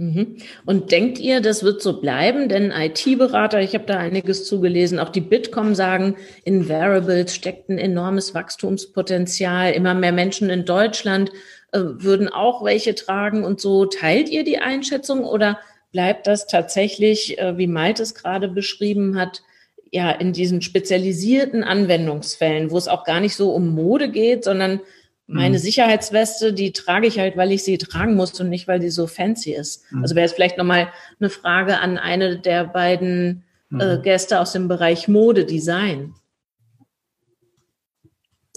[0.00, 0.36] Mhm.
[0.64, 2.48] Und denkt ihr, das wird so bleiben?
[2.48, 7.76] Denn IT-Berater, ich habe da einiges zugelesen, auch die Bitkom sagen, in Variables steckt ein
[7.76, 9.72] enormes Wachstumspotenzial.
[9.72, 11.30] Immer mehr Menschen in Deutschland
[11.72, 13.84] äh, würden auch welche tragen und so.
[13.84, 15.58] Teilt ihr die Einschätzung oder
[15.92, 19.42] bleibt das tatsächlich, äh, wie Malte es gerade beschrieben hat,
[19.92, 24.80] ja, in diesen spezialisierten Anwendungsfällen, wo es auch gar nicht so um Mode geht, sondern
[25.26, 25.62] meine mhm.
[25.62, 29.06] Sicherheitsweste, die trage ich halt, weil ich sie tragen muss und nicht, weil die so
[29.06, 29.84] fancy ist.
[29.92, 30.02] Mhm.
[30.02, 34.02] Also wäre es vielleicht nochmal eine Frage an eine der beiden äh, mhm.
[34.02, 36.14] Gäste aus dem Bereich Mode, Design.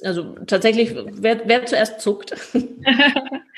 [0.04, 2.36] Also tatsächlich, wer, wer zuerst zuckt?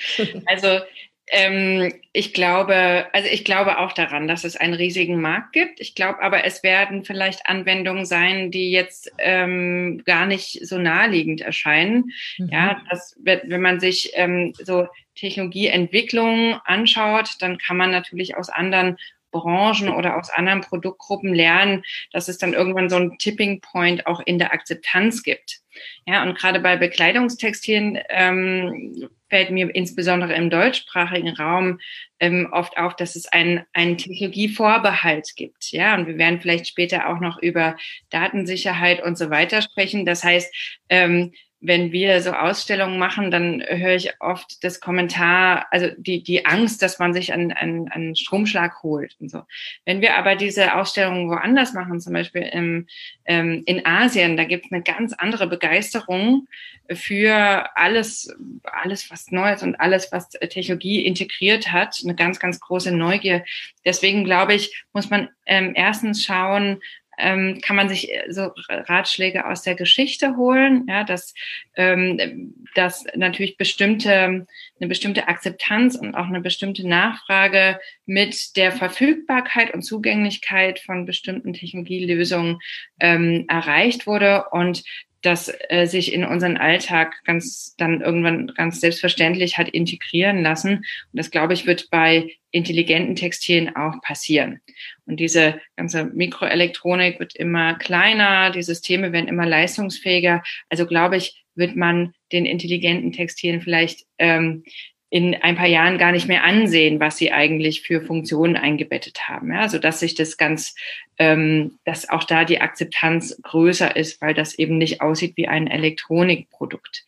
[0.46, 0.80] also
[1.28, 5.80] ähm, ich glaube, also ich glaube auch daran, dass es einen riesigen Markt gibt.
[5.80, 11.42] Ich glaube aber, es werden vielleicht Anwendungen sein, die jetzt ähm, gar nicht so naheliegend
[11.42, 12.12] erscheinen.
[12.38, 12.50] Mhm.
[12.52, 18.50] Ja, das wird, wenn man sich ähm, so Technologieentwicklung anschaut, dann kann man natürlich aus
[18.50, 18.98] anderen
[19.32, 24.22] Branchen oder aus anderen Produktgruppen lernen, dass es dann irgendwann so einen Tipping Point auch
[24.26, 25.60] in der Akzeptanz gibt.
[26.06, 31.80] Ja, und gerade bei Bekleidungstextilien ähm, fällt mir insbesondere im deutschsprachigen Raum
[32.20, 35.72] ähm, oft auf, dass es einen, einen Technologievorbehalt gibt.
[35.72, 37.76] Ja, und wir werden vielleicht später auch noch über
[38.10, 40.06] Datensicherheit und so weiter sprechen.
[40.06, 40.54] Das heißt,
[40.90, 41.34] ähm,
[41.68, 46.82] wenn wir so Ausstellungen machen, dann höre ich oft das Kommentar, also die, die Angst,
[46.82, 49.44] dass man sich einen, einen, einen Stromschlag holt und so.
[49.86, 52.88] Wenn wir aber diese Ausstellungen woanders machen, zum Beispiel im,
[53.26, 56.48] ähm, in Asien, da gibt es eine ganz andere Begeisterung
[56.92, 62.92] für alles, alles, was Neues und alles, was Technologie integriert hat, eine ganz, ganz große
[62.92, 63.44] Neugier.
[63.84, 66.80] Deswegen glaube ich, muss man ähm, erstens schauen,
[67.18, 71.34] ähm, kann man sich äh, so Ratschläge aus der Geschichte holen, ja, dass,
[71.76, 74.48] ähm, dass natürlich bestimmte,
[74.80, 81.54] eine bestimmte Akzeptanz und auch eine bestimmte Nachfrage mit der Verfügbarkeit und Zugänglichkeit von bestimmten
[81.54, 82.60] Technologielösungen
[83.00, 84.46] ähm, erreicht wurde.
[84.52, 84.84] Und
[85.26, 90.78] das äh, sich in unseren Alltag ganz dann irgendwann ganz selbstverständlich hat integrieren lassen.
[90.78, 94.62] Und das, glaube ich, wird bei intelligenten Textilien auch passieren.
[95.06, 100.44] Und diese ganze Mikroelektronik wird immer kleiner, die Systeme werden immer leistungsfähiger.
[100.70, 104.64] Also glaube ich, wird man den intelligenten Textilien vielleicht ähm,
[105.10, 109.52] in ein paar Jahren gar nicht mehr ansehen, was sie eigentlich für Funktionen eingebettet haben.
[109.52, 110.76] Ja, also dass sich das ganz,
[111.18, 115.68] ähm, dass auch da die Akzeptanz größer ist, weil das eben nicht aussieht wie ein
[115.68, 117.06] Elektronikprodukt.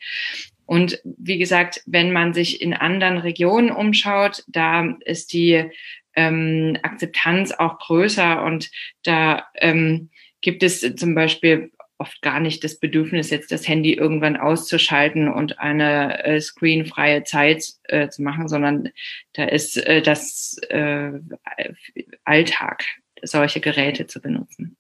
[0.66, 5.72] Und wie gesagt, wenn man sich in anderen Regionen umschaut, da ist die
[6.16, 8.70] ähm, Akzeptanz auch größer und
[9.04, 10.10] da ähm,
[10.42, 15.60] gibt es zum Beispiel oft gar nicht das Bedürfnis, jetzt das Handy irgendwann auszuschalten und
[15.60, 18.90] eine äh, screenfreie Zeit äh, zu machen, sondern
[19.34, 21.12] da ist äh, das äh,
[22.24, 22.84] Alltag,
[23.24, 24.78] solche Geräte zu benutzen.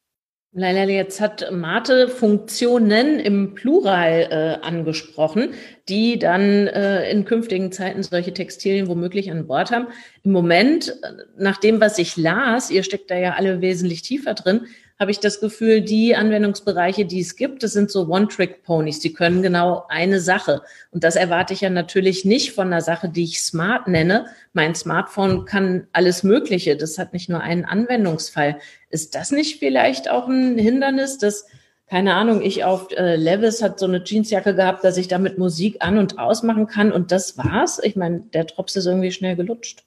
[0.53, 5.53] Leila, jetzt hat Mate Funktionen im Plural äh, angesprochen,
[5.87, 9.87] die dann äh, in künftigen Zeiten solche Textilien womöglich an Bord haben.
[10.23, 14.33] Im Moment, äh, nach dem, was ich las, ihr steckt da ja alle wesentlich tiefer
[14.33, 14.67] drin,
[14.99, 18.99] habe ich das Gefühl, die Anwendungsbereiche, die es gibt, das sind so One-Trick-Ponys.
[18.99, 20.61] Die können genau eine Sache.
[20.91, 24.25] Und das erwarte ich ja natürlich nicht von einer Sache, die ich smart nenne.
[24.53, 26.75] Mein Smartphone kann alles Mögliche.
[26.77, 28.57] Das hat nicht nur einen Anwendungsfall.
[28.89, 31.45] Ist das nicht vielleicht auch ein Hindernis, dass
[31.89, 35.77] keine Ahnung, ich auf äh, Levis hat so eine Jeansjacke gehabt, dass ich damit Musik
[35.79, 37.79] an und ausmachen kann und das war's.
[37.81, 39.86] Ich meine, der Drops ist irgendwie schnell gelutscht.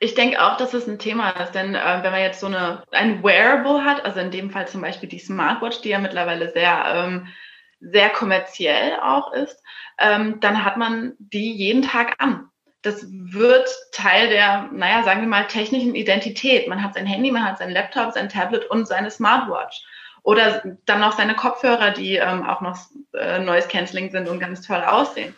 [0.00, 2.84] Ich denke auch, dass es ein Thema ist, denn äh, wenn man jetzt so eine
[2.92, 6.84] ein Wearable hat, also in dem Fall zum Beispiel die Smartwatch, die ja mittlerweile sehr
[6.94, 7.28] ähm,
[7.80, 9.62] sehr kommerziell auch ist,
[9.98, 12.48] ähm, dann hat man die jeden Tag an.
[12.82, 16.68] Das wird Teil der, naja, sagen wir mal, technischen Identität.
[16.68, 19.84] Man hat sein Handy, man hat sein Laptop, sein Tablet und seine Smartwatch.
[20.22, 22.78] Oder dann noch seine Kopfhörer, die ähm, auch noch
[23.14, 25.34] äh, Noise Cancelling sind und ganz toll aussehen.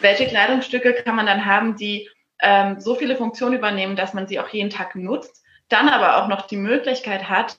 [0.00, 2.08] Welche Kleidungsstücke kann man dann haben, die
[2.44, 6.28] ähm, so viele Funktionen übernehmen, dass man sie auch jeden Tag nutzt, dann aber auch
[6.28, 7.56] noch die Möglichkeit hat,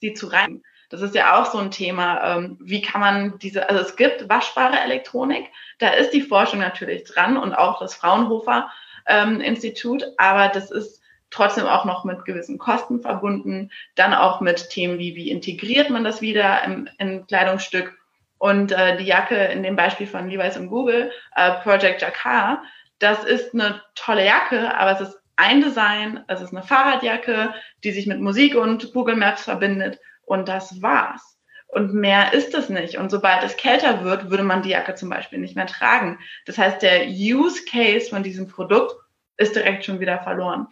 [0.00, 0.62] sie zu reinigen.
[0.90, 2.36] Das ist ja auch so ein Thema.
[2.36, 5.46] Ähm, wie kann man diese, also es gibt waschbare Elektronik,
[5.78, 8.70] da ist die Forschung natürlich dran und auch das Fraunhofer
[9.06, 13.70] ähm, Institut, aber das ist trotzdem auch noch mit gewissen Kosten verbunden.
[13.96, 17.96] Dann auch mit Themen wie, wie integriert man das wieder im, im Kleidungsstück.
[18.38, 22.58] Und äh, die Jacke in dem Beispiel von Levi's und Google, äh, Project Jacquard,
[22.98, 27.92] das ist eine tolle Jacke, aber es ist ein Design, es ist eine Fahrradjacke, die
[27.92, 31.38] sich mit Musik und Google Maps verbindet und das war's.
[31.68, 32.98] Und mehr ist es nicht.
[32.98, 36.20] Und sobald es kälter wird, würde man die Jacke zum Beispiel nicht mehr tragen.
[36.46, 38.94] Das heißt, der Use Case von diesem Produkt
[39.36, 40.68] ist direkt schon wieder verloren.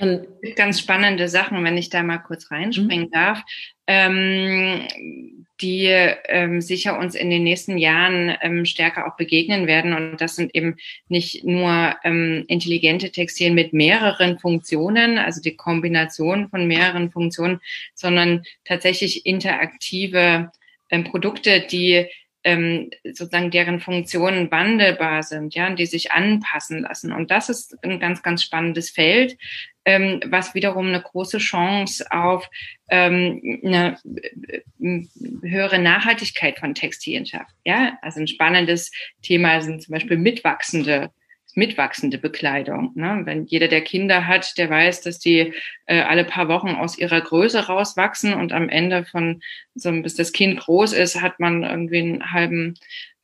[0.00, 3.10] Und ganz spannende Sachen, wenn ich da mal kurz reinspringen mhm.
[3.10, 3.42] darf,
[3.86, 9.92] ähm, die ähm, sicher uns in den nächsten Jahren ähm, stärker auch begegnen werden.
[9.92, 10.76] Und das sind eben
[11.08, 17.60] nicht nur ähm, intelligente Textilien mit mehreren Funktionen, also die Kombination von mehreren Funktionen,
[17.94, 20.50] sondern tatsächlich interaktive
[20.90, 22.06] ähm, Produkte, die
[22.42, 27.12] ähm, sozusagen deren Funktionen wandelbar sind, ja, und die sich anpassen lassen.
[27.12, 29.36] Und das ist ein ganz, ganz spannendes Feld,
[29.84, 32.48] ähm, was wiederum eine große Chance auf
[32.88, 33.96] ähm, eine
[34.48, 35.06] äh,
[35.42, 37.54] höhere Nachhaltigkeit von Textilien schafft.
[37.64, 38.90] Ja, also ein spannendes
[39.22, 41.10] Thema sind zum Beispiel mitwachsende
[41.54, 42.92] mitwachsende Bekleidung.
[42.94, 43.22] Ne?
[43.24, 45.52] Wenn jeder, der Kinder hat, der weiß, dass die
[45.86, 49.42] äh, alle paar Wochen aus ihrer Größe rauswachsen und am Ende von
[49.74, 52.74] so bis das Kind groß ist, hat man irgendwie einen halben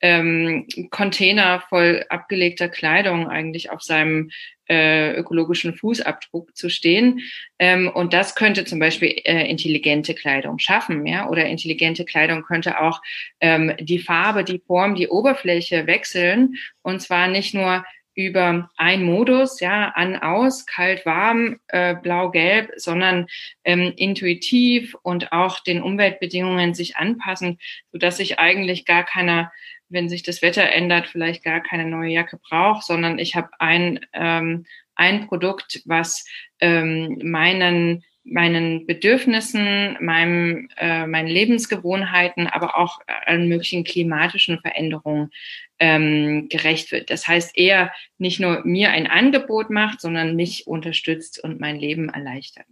[0.00, 4.30] ähm, Container voll abgelegter Kleidung eigentlich auf seinem
[4.68, 7.20] äh, ökologischen Fußabdruck zu stehen.
[7.58, 12.80] Ähm, und das könnte zum Beispiel äh, intelligente Kleidung schaffen, ja, oder intelligente Kleidung könnte
[12.80, 13.00] auch
[13.40, 16.56] ähm, die Farbe, die Form, die Oberfläche wechseln.
[16.82, 17.84] Und zwar nicht nur
[18.16, 23.26] über ein Modus, ja, an, aus, kalt, warm, äh, blau, gelb, sondern
[23.62, 27.58] ähm, intuitiv und auch den Umweltbedingungen sich anpassen,
[27.92, 29.52] so dass ich eigentlich gar keiner,
[29.88, 34.00] wenn sich das Wetter ändert, vielleicht gar keine neue Jacke brauche, sondern ich habe ein,
[34.12, 36.26] ähm, ein Produkt, was
[36.60, 45.30] ähm, meinen meinen Bedürfnissen, meinem, äh, meinen Lebensgewohnheiten, aber auch allen möglichen klimatischen Veränderungen
[45.78, 47.10] ähm, gerecht wird.
[47.10, 52.08] Das heißt, er nicht nur mir ein Angebot macht, sondern mich unterstützt und mein Leben
[52.08, 52.66] erleichtert.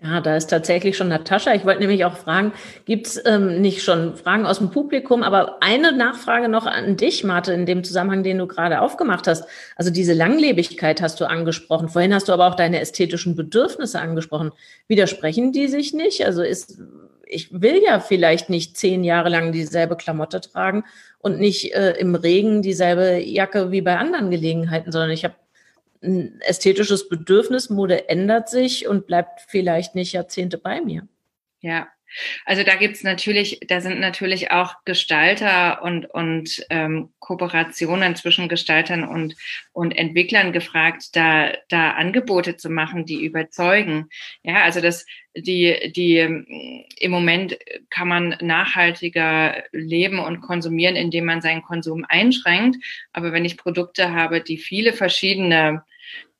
[0.00, 1.54] Ja, da ist tatsächlich schon Natascha.
[1.54, 2.52] Ich wollte nämlich auch fragen,
[2.84, 5.24] gibt es ähm, nicht schon Fragen aus dem Publikum?
[5.24, 9.44] Aber eine Nachfrage noch an dich, Marte, in dem Zusammenhang, den du gerade aufgemacht hast.
[9.74, 11.88] Also diese Langlebigkeit hast du angesprochen.
[11.88, 14.52] Vorhin hast du aber auch deine ästhetischen Bedürfnisse angesprochen.
[14.86, 16.24] Widersprechen die sich nicht?
[16.24, 16.78] Also ist,
[17.26, 20.84] ich will ja vielleicht nicht zehn Jahre lang dieselbe Klamotte tragen
[21.18, 25.34] und nicht äh, im Regen dieselbe Jacke wie bei anderen Gelegenheiten, sondern ich habe
[26.02, 31.06] ein ästhetisches Bedürfnis, Mode ändert sich und bleibt vielleicht nicht Jahrzehnte bei mir.
[31.60, 31.88] Ja,
[32.46, 39.04] also da gibt's natürlich, da sind natürlich auch Gestalter und, und ähm, Kooperationen zwischen Gestaltern
[39.04, 39.36] und,
[39.72, 44.08] und Entwicklern gefragt, da, da Angebote zu machen, die überzeugen.
[44.42, 45.04] Ja, also das,
[45.36, 47.58] die, die im Moment
[47.90, 52.82] kann man nachhaltiger leben und konsumieren, indem man seinen Konsum einschränkt.
[53.12, 55.84] Aber wenn ich Produkte habe, die viele verschiedene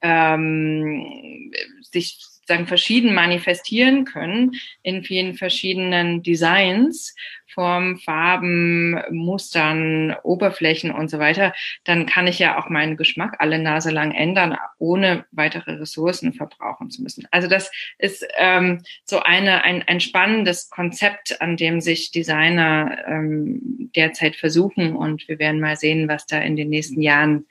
[0.02, 7.14] ähm, sich sagen, verschieden manifestieren können in vielen verschiedenen Designs,
[7.46, 13.58] Formen, Farben, Mustern, Oberflächen und so weiter, dann kann ich ja auch meinen Geschmack alle
[13.58, 17.26] Nase lang ändern, ohne weitere Ressourcen verbrauchen zu müssen.
[17.30, 23.90] Also das ist ähm, so eine, ein, ein spannendes Konzept, an dem sich Designer ähm,
[23.94, 27.46] derzeit versuchen und wir werden mal sehen, was da in den nächsten Jahren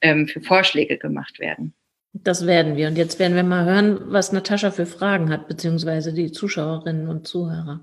[0.00, 1.74] ähm, für Vorschläge gemacht werden.
[2.12, 2.88] Das werden wir.
[2.88, 7.26] Und jetzt werden wir mal hören, was Natascha für Fragen hat, beziehungsweise die Zuschauerinnen und
[7.26, 7.80] Zuhörer.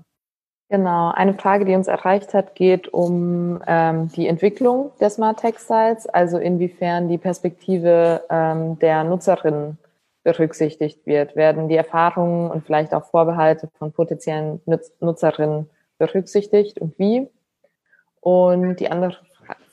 [0.68, 6.06] Genau, eine Frage, die uns erreicht hat, geht um ähm, die Entwicklung der Smart Textiles,
[6.06, 9.78] also inwiefern die Perspektive ähm, der Nutzerinnen
[10.22, 11.34] berücksichtigt wird.
[11.34, 17.28] Werden die Erfahrungen und vielleicht auch Vorbehalte von potenziellen Nutz Nutzerinnen berücksichtigt und wie?
[18.20, 19.16] Und die andere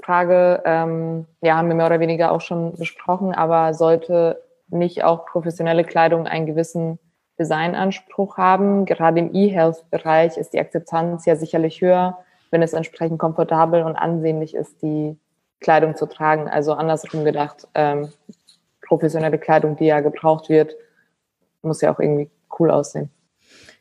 [0.01, 5.25] Frage, ähm, ja, haben wir mehr oder weniger auch schon besprochen, aber sollte nicht auch
[5.25, 6.99] professionelle Kleidung einen gewissen
[7.39, 8.86] Designanspruch haben.
[8.86, 12.17] Gerade im E-Health-Bereich ist die Akzeptanz ja sicherlich höher,
[12.51, 15.17] wenn es entsprechend komfortabel und ansehnlich ist, die
[15.60, 16.47] Kleidung zu tragen.
[16.47, 18.10] Also andersrum gedacht, ähm,
[18.82, 20.75] professionelle Kleidung, die ja gebraucht wird,
[21.62, 23.10] muss ja auch irgendwie cool aussehen.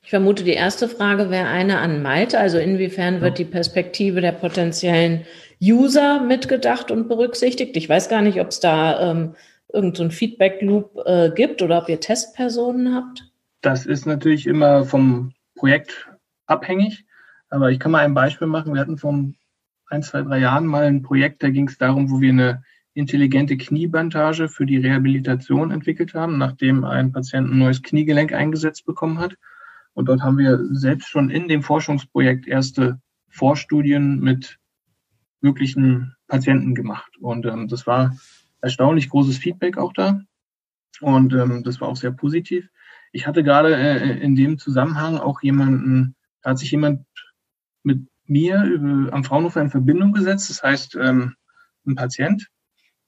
[0.03, 2.39] Ich vermute, die erste Frage wäre eine an Malte.
[2.39, 5.27] Also inwiefern wird die Perspektive der potenziellen
[5.61, 7.77] User mitgedacht und berücksichtigt?
[7.77, 9.35] Ich weiß gar nicht, ob es da ähm,
[9.77, 13.31] irgendein so Feedback-Loop äh, gibt oder ob ihr Testpersonen habt?
[13.61, 16.11] Das ist natürlich immer vom Projekt
[16.47, 17.05] abhängig.
[17.49, 18.75] Aber ich kann mal ein Beispiel machen.
[18.75, 19.15] Wir hatten vor
[19.89, 23.57] ein, zwei, drei Jahren mal ein Projekt, da ging es darum, wo wir eine intelligente
[23.57, 29.37] Kniebandage für die Rehabilitation entwickelt haben, nachdem ein Patient ein neues Kniegelenk eingesetzt bekommen hat.
[29.93, 34.59] Und dort haben wir selbst schon in dem Forschungsprojekt erste Vorstudien mit
[35.41, 37.13] möglichen Patienten gemacht.
[37.21, 38.17] Und ähm, das war
[38.67, 40.21] erstaunlich großes Feedback auch da.
[41.01, 42.69] Und ähm, das war auch sehr positiv.
[43.13, 47.07] Ich hatte gerade äh, in dem Zusammenhang auch jemanden, da hat sich jemand
[47.85, 50.51] mit mir über, am Fraunhofer in Verbindung gesetzt.
[50.51, 51.37] Das heißt, ähm,
[51.87, 52.49] ein Patient,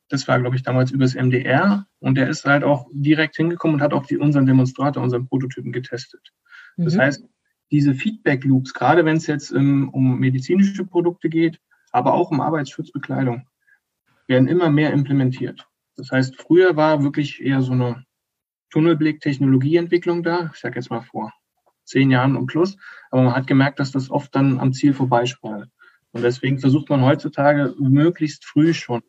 [0.09, 3.83] das war, glaube ich, damals übers MDR und der ist halt auch direkt hingekommen und
[3.83, 6.33] hat auch die, unseren Demonstrator, unseren Prototypen getestet.
[6.77, 6.85] Mhm.
[6.85, 7.25] Das heißt,
[7.73, 13.47] diese Feedback-Loops, gerade wenn es jetzt ähm, um medizinische Produkte geht, aber auch um Arbeitsschutzbekleidung,
[14.29, 15.67] werden immer mehr implementiert.
[15.97, 18.05] Das heißt, früher war wirklich eher so eine
[18.71, 21.33] Tunnelblick-Technologieentwicklung da, ich sage jetzt mal vor
[21.85, 22.77] zehn Jahren und plus,
[23.11, 25.69] aber man hat gemerkt, dass das oft dann am Ziel vorbeispart.
[26.12, 29.03] Und deswegen versucht man heutzutage möglichst früh schon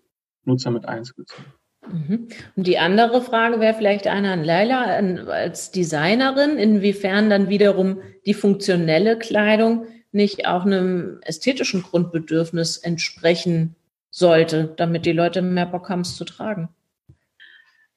[0.46, 1.46] Nutzer mit einzubeziehen.
[1.92, 2.28] Mhm.
[2.56, 8.34] Und die andere Frage wäre vielleicht eine an Leila als Designerin, inwiefern dann wiederum die
[8.34, 13.76] funktionelle Kleidung nicht auch einem ästhetischen Grundbedürfnis entsprechen
[14.20, 16.70] sollte, damit die Leute mehr Bock haben, es zu tragen?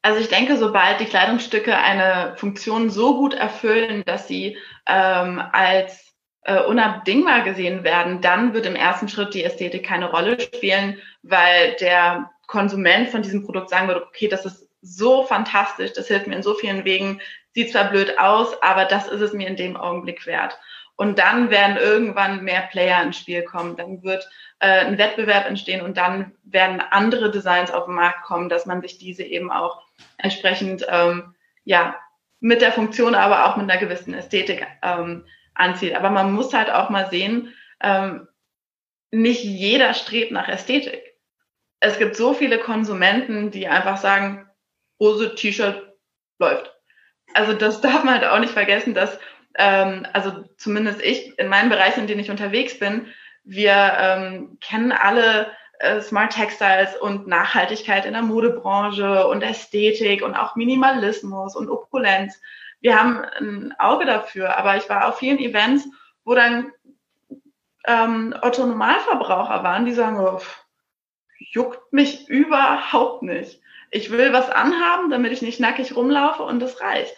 [0.00, 4.56] Also ich denke, sobald die Kleidungsstücke eine Funktion so gut erfüllen, dass sie
[4.86, 6.12] ähm, als
[6.44, 11.76] äh, unabdingbar gesehen werden, dann wird im ersten Schritt die Ästhetik keine Rolle spielen, weil
[11.80, 16.34] der Konsument von diesem Produkt sagen würde, okay, das ist so fantastisch, das hilft mir
[16.34, 17.20] in so vielen Wegen,
[17.54, 20.58] sieht zwar blöd aus, aber das ist es mir in dem Augenblick wert.
[21.02, 23.74] Und dann werden irgendwann mehr Player ins Spiel kommen.
[23.74, 28.48] Dann wird äh, ein Wettbewerb entstehen und dann werden andere Designs auf den Markt kommen,
[28.48, 29.82] dass man sich diese eben auch
[30.16, 31.34] entsprechend ähm,
[31.64, 31.96] ja
[32.38, 35.24] mit der Funktion, aber auch mit einer gewissen Ästhetik ähm,
[35.54, 35.96] anzieht.
[35.96, 38.28] Aber man muss halt auch mal sehen, ähm,
[39.10, 41.02] nicht jeder strebt nach Ästhetik.
[41.80, 44.48] Es gibt so viele Konsumenten, die einfach sagen,
[45.00, 45.82] Hose, T-Shirt
[46.38, 46.72] läuft.
[47.34, 49.18] Also das darf man halt auch nicht vergessen, dass,
[49.54, 53.06] ähm, also zumindest ich in meinen Bereichen, in denen ich unterwegs bin,
[53.44, 55.48] wir ähm, kennen alle
[55.78, 62.40] äh, Smart Textiles und Nachhaltigkeit in der Modebranche und Ästhetik und auch Minimalismus und Opulenz.
[62.80, 65.88] Wir haben ein Auge dafür, aber ich war auf vielen Events,
[66.24, 66.72] wo dann
[67.86, 70.40] ähm, Otto Normalverbraucher waren, die sagen, oh,
[71.50, 73.60] juckt mich überhaupt nicht.
[73.90, 77.16] Ich will was anhaben, damit ich nicht nackig rumlaufe und das reicht.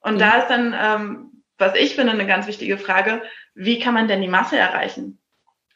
[0.00, 0.18] Und mhm.
[0.18, 3.22] da ist dann, ähm, was ich finde, eine ganz wichtige Frage,
[3.54, 5.18] wie kann man denn die Masse erreichen?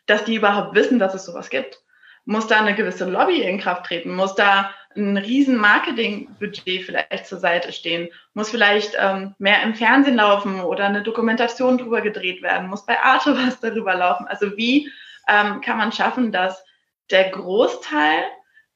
[0.06, 1.78] Dass die überhaupt wissen, dass es sowas gibt.
[2.24, 4.14] Muss da eine gewisse Lobby in Kraft treten?
[4.14, 8.08] Muss da ein riesen Marketingbudget vielleicht zur Seite stehen?
[8.34, 12.68] Muss vielleicht ähm, mehr im Fernsehen laufen oder eine Dokumentation drüber gedreht werden?
[12.68, 14.26] Muss bei Arte was darüber laufen?
[14.26, 14.90] Also wie
[15.28, 16.62] ähm, kann man schaffen, dass
[17.10, 18.24] der Großteil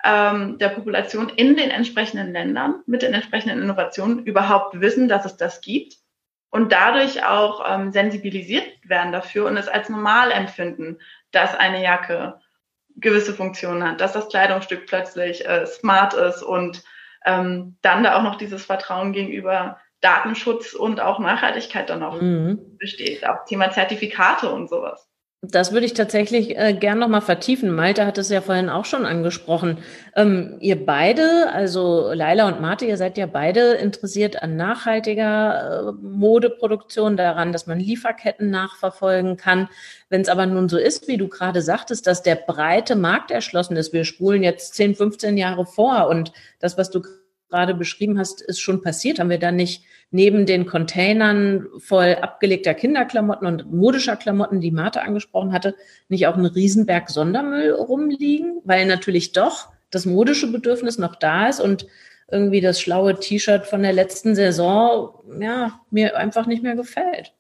[0.05, 5.37] ähm, der Population in den entsprechenden Ländern mit den entsprechenden Innovationen überhaupt wissen, dass es
[5.37, 5.97] das gibt
[6.55, 11.01] und dadurch auch ähm, sensibilisiert werden dafür und es als normal empfinden,
[11.33, 12.39] dass eine Jacke
[12.95, 16.85] gewisse Funktionen hat, dass das Kleidungsstück plötzlich äh, smart ist und
[17.25, 22.77] ähm, dann da auch noch dieses Vertrauen gegenüber Datenschutz und auch Nachhaltigkeit dann noch mhm.
[22.79, 23.27] besteht.
[23.27, 25.11] Auch Thema Zertifikate und sowas.
[25.51, 27.75] Das würde ich tatsächlich äh, gern noch mal vertiefen.
[27.75, 29.79] Malte hat es ja vorhin auch schon angesprochen.
[30.17, 35.93] Ähm, ihr beide, also Laila und Marte, ihr seid ja beide interessiert an nachhaltiger äh,
[36.01, 39.69] Modeproduktion, daran, dass man Lieferketten nachverfolgen kann.
[40.09, 43.77] Wenn es aber nun so ist, wie du gerade sagtest, dass der breite Markt erschlossen
[43.77, 47.03] ist, wir spulen jetzt 10, 15 Jahre vor und das, was du
[47.51, 49.85] gerade beschrieben hast, ist schon passiert, haben wir dann nicht
[50.15, 55.75] neben den Containern voll abgelegter Kinderklamotten und modischer Klamotten, die Martha angesprochen hatte,
[56.09, 61.59] nicht auch ein Riesenberg Sondermüll rumliegen, weil natürlich doch das modische Bedürfnis noch da ist
[61.59, 61.89] und
[62.31, 67.35] irgendwie das schlaue T-Shirt von der letzten Saison, ja, mir einfach nicht mehr gefällt.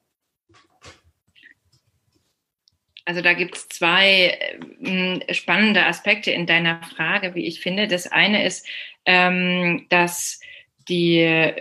[3.05, 4.37] Also da gibt es zwei
[4.83, 7.87] äh, spannende Aspekte in deiner Frage, wie ich finde.
[7.87, 8.67] Das eine ist,
[9.05, 10.41] ähm, dass
[10.89, 11.53] die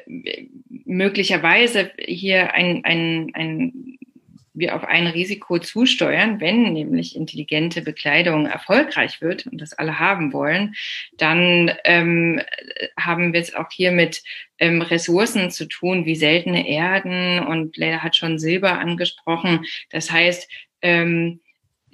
[0.85, 3.97] möglicherweise hier ein, ein, ein,
[4.53, 10.33] wir auf ein Risiko zusteuern, wenn nämlich intelligente Bekleidung erfolgreich wird und das alle haben
[10.33, 10.75] wollen,
[11.17, 12.41] dann ähm,
[12.97, 14.23] haben wir es auch hier mit
[14.59, 19.65] ähm, Ressourcen zu tun, wie seltene Erden und Lea hat schon Silber angesprochen.
[19.89, 20.49] Das heißt,
[20.81, 21.39] ähm,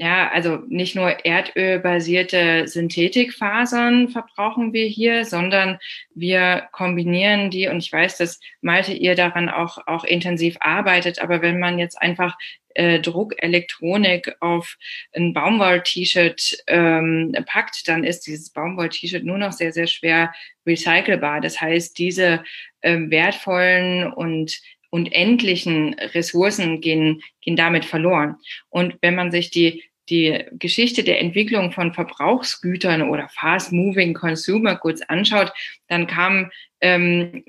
[0.01, 5.77] ja, also nicht nur erdölbasierte Synthetikfasern verbrauchen wir hier, sondern
[6.15, 11.41] wir kombinieren die und ich weiß, dass Malte ihr daran auch, auch intensiv arbeitet, aber
[11.41, 12.37] wenn man jetzt einfach
[12.75, 14.77] äh, Druckelektronik auf
[15.13, 20.31] ein Baumwoll-T-Shirt ähm, packt, dann ist dieses Baumwoll-T-Shirt nur noch sehr, sehr schwer
[20.65, 21.41] recycelbar.
[21.41, 22.45] Das heißt, diese
[22.83, 28.37] ähm, wertvollen und und endlichen Ressourcen gehen, gehen damit verloren.
[28.69, 35.01] Und wenn man sich die die Geschichte der Entwicklung von Verbrauchsgütern oder Fast-Moving Consumer Goods
[35.03, 35.51] anschaut,
[35.88, 36.51] dann kam
[36.82, 37.43] ähm,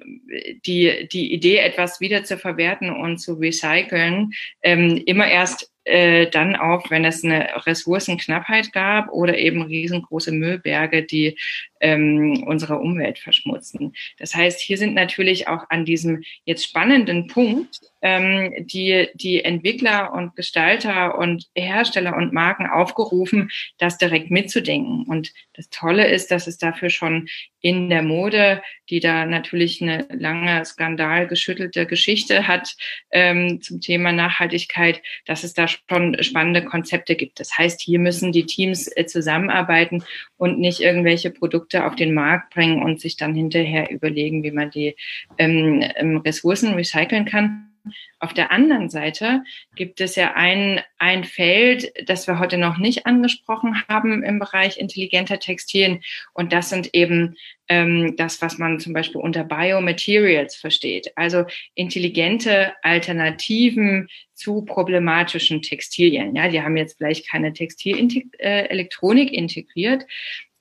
[0.67, 4.33] die, die Idee, etwas wieder zu verwerten und zu recyceln,
[4.63, 11.03] ähm, immer erst äh, dann auf, wenn es eine Ressourcenknappheit gab oder eben riesengroße Müllberge,
[11.03, 11.39] die
[11.81, 13.95] ähm, unsere Umwelt verschmutzen.
[14.19, 20.13] Das heißt, hier sind natürlich auch an diesem jetzt spannenden Punkt ähm, die, die Entwickler
[20.13, 25.05] und Gestalter und Hersteller und Marken aufgerufen, das direkt mitzudenken.
[25.07, 27.29] Und das Tolle ist, dass es dafür schon
[27.61, 32.75] in der Mode, die da natürlich eine lange skandalgeschüttelte Geschichte hat
[33.11, 37.39] ähm, zum Thema Nachhaltigkeit, dass es da schon spannende Konzepte gibt.
[37.39, 40.03] Das heißt, hier müssen die Teams äh, zusammenarbeiten
[40.39, 44.71] und nicht irgendwelche Produkte auf den Markt bringen und sich dann hinterher überlegen, wie man
[44.71, 44.97] die
[45.39, 47.71] ähm, ähm Ressourcen recyceln kann.
[48.19, 49.43] Auf der anderen Seite
[49.75, 54.79] gibt es ja ein, ein Feld, das wir heute noch nicht angesprochen haben im Bereich
[54.79, 56.03] intelligenter Textilien.
[56.35, 57.37] Und das sind eben
[57.69, 61.13] ähm, das, was man zum Beispiel unter Biomaterials versteht.
[61.17, 66.37] Also intelligente Alternativen zu problematischen Textilien.
[66.37, 70.05] Ja, die haben jetzt vielleicht keine Textilelektronik äh, integriert,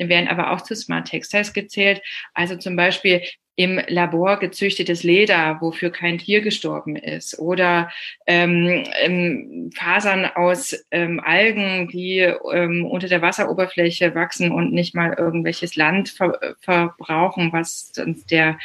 [0.08, 2.02] werden aber auch zu Smart Textiles gezählt.
[2.34, 3.22] Also zum Beispiel
[3.60, 7.92] im Labor gezüchtetes Leder, wofür kein Tier gestorben ist, oder
[8.26, 15.14] ähm, ähm, Fasern aus ähm, Algen, die ähm, unter der Wasseroberfläche wachsen und nicht mal
[15.18, 18.58] irgendwelches Land ver verbrauchen, was sonst der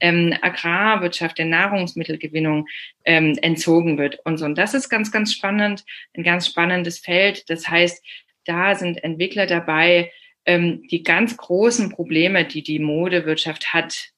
[0.00, 2.66] ähm, Agrarwirtschaft, der Nahrungsmittelgewinnung
[3.04, 4.46] ähm, entzogen wird und so.
[4.46, 5.84] Und das ist ganz, ganz spannend,
[6.16, 7.50] ein ganz spannendes Feld.
[7.50, 8.02] Das heißt,
[8.46, 10.10] da sind Entwickler dabei,
[10.48, 14.08] ähm, die ganz großen Probleme, die die Modewirtschaft hat,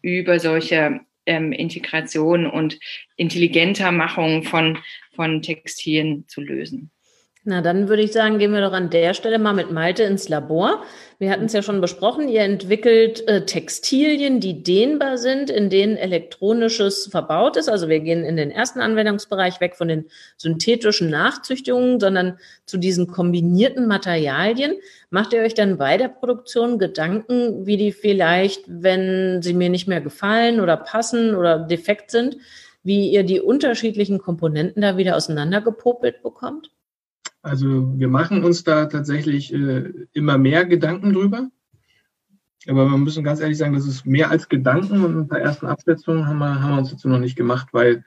[0.00, 2.78] über solche ähm, Integration und
[3.16, 4.78] intelligenter Machung von,
[5.14, 6.92] von Textilien zu lösen.
[7.44, 10.28] Na, dann würde ich sagen, gehen wir doch an der Stelle mal mit Malte ins
[10.28, 10.84] Labor.
[11.18, 15.96] Wir hatten es ja schon besprochen, ihr entwickelt äh, Textilien, die dehnbar sind, in denen
[15.96, 17.68] elektronisches verbaut ist.
[17.68, 20.04] Also wir gehen in den ersten Anwendungsbereich weg von den
[20.36, 24.76] synthetischen Nachzüchtungen, sondern zu diesen kombinierten Materialien.
[25.10, 29.88] Macht ihr euch dann bei der Produktion Gedanken, wie die vielleicht, wenn sie mir nicht
[29.88, 32.36] mehr gefallen oder passen oder defekt sind,
[32.84, 36.71] wie ihr die unterschiedlichen Komponenten da wieder auseinandergepopelt bekommt?
[37.42, 41.48] Also wir machen uns da tatsächlich äh, immer mehr Gedanken drüber.
[42.68, 45.66] Aber wir müssen ganz ehrlich sagen, das ist mehr als Gedanken und ein paar ersten
[45.66, 48.04] Absetzungen haben wir, haben wir uns dazu noch nicht gemacht, weil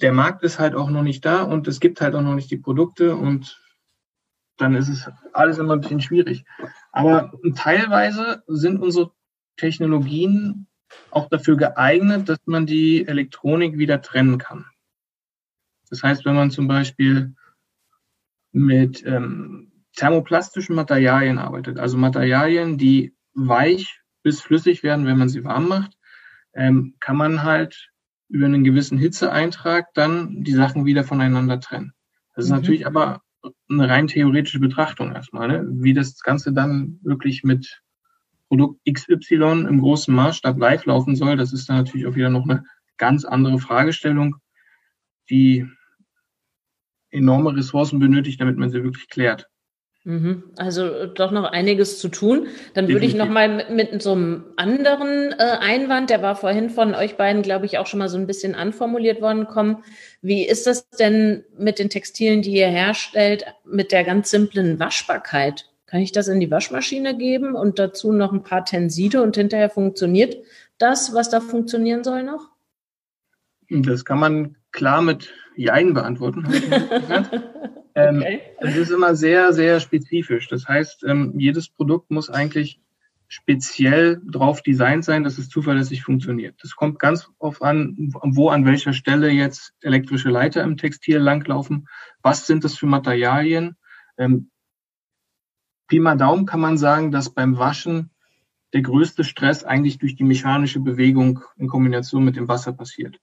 [0.00, 2.50] der Markt ist halt auch noch nicht da und es gibt halt auch noch nicht
[2.50, 3.60] die Produkte und
[4.56, 6.44] dann ist es alles immer ein bisschen schwierig.
[6.92, 9.12] Aber teilweise sind unsere
[9.58, 10.66] Technologien
[11.10, 14.64] auch dafür geeignet, dass man die Elektronik wieder trennen kann.
[15.90, 17.34] Das heißt, wenn man zum Beispiel
[18.52, 25.44] mit ähm, thermoplastischen Materialien arbeitet, also Materialien, die weich bis flüssig werden, wenn man sie
[25.44, 25.96] warm macht,
[26.54, 27.90] ähm, kann man halt
[28.28, 31.92] über einen gewissen Hitzeeintrag dann die Sachen wieder voneinander trennen.
[32.34, 32.56] Das ist mhm.
[32.56, 33.22] natürlich aber
[33.68, 35.66] eine rein theoretische Betrachtung erstmal, ne?
[35.70, 37.82] wie das Ganze dann wirklich mit
[38.48, 41.36] Produkt XY im großen Maßstab live laufen soll.
[41.36, 42.64] Das ist dann natürlich auch wieder noch eine
[42.96, 44.36] ganz andere Fragestellung,
[45.30, 45.66] die
[47.16, 49.48] enorme Ressourcen benötigt, damit man sie wirklich klärt.
[50.06, 50.44] Mhm.
[50.56, 52.46] Also doch noch einiges zu tun.
[52.74, 56.70] Dann würde ich noch mal mit, mit, so einem anderen äh, Einwand, der war vorhin
[56.70, 59.82] von euch beiden, glaube ich, auch schon mal so ein bisschen anformuliert worden, kommen.
[60.22, 65.66] Wie ist das denn mit den Textilien, die ihr herstellt, mit der ganz simplen Waschbarkeit?
[65.86, 69.70] Kann ich das in die Waschmaschine geben und dazu noch ein paar Tenside und hinterher
[69.70, 70.36] funktioniert
[70.78, 72.50] das, was da funktionieren soll noch?
[73.70, 76.46] Das kann man klar mit Jein beantworten.
[77.94, 78.40] ähm, okay.
[78.60, 80.48] Das ist immer sehr, sehr spezifisch.
[80.48, 82.80] Das heißt, ähm, jedes Produkt muss eigentlich
[83.28, 86.56] speziell drauf designt sein, dass es zuverlässig funktioniert.
[86.62, 91.88] Das kommt ganz auf an, wo an welcher Stelle jetzt elektrische Leiter im Textil langlaufen.
[92.22, 93.76] Was sind das für Materialien?
[94.16, 94.50] Ähm,
[95.88, 98.10] Pi mal Daumen kann man sagen, dass beim Waschen
[98.72, 103.18] der größte Stress eigentlich durch die mechanische Bewegung in Kombination mit dem Wasser passiert.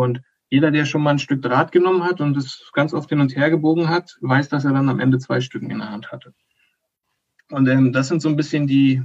[0.00, 3.20] Und jeder, der schon mal ein Stück Draht genommen hat und es ganz oft hin
[3.20, 6.12] und her gebogen hat, weiß, dass er dann am Ende zwei Stücken in der Hand
[6.12, 6.34] hatte.
[7.50, 9.02] Und ähm, das sind so ein bisschen die,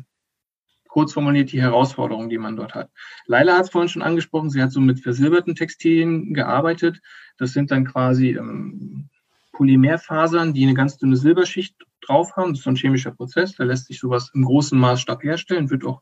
[0.88, 2.90] kurz formuliert, die Herausforderungen, die man dort hat.
[3.26, 7.00] Leila hat es vorhin schon angesprochen, sie hat so mit versilberten Textilien gearbeitet.
[7.38, 9.10] Das sind dann quasi ähm,
[9.54, 12.52] Polymerfasern, die eine ganz dünne Silberschicht drauf haben.
[12.52, 15.86] Das ist so ein chemischer Prozess, da lässt sich sowas im großen Maßstab herstellen, wird
[15.86, 16.02] auch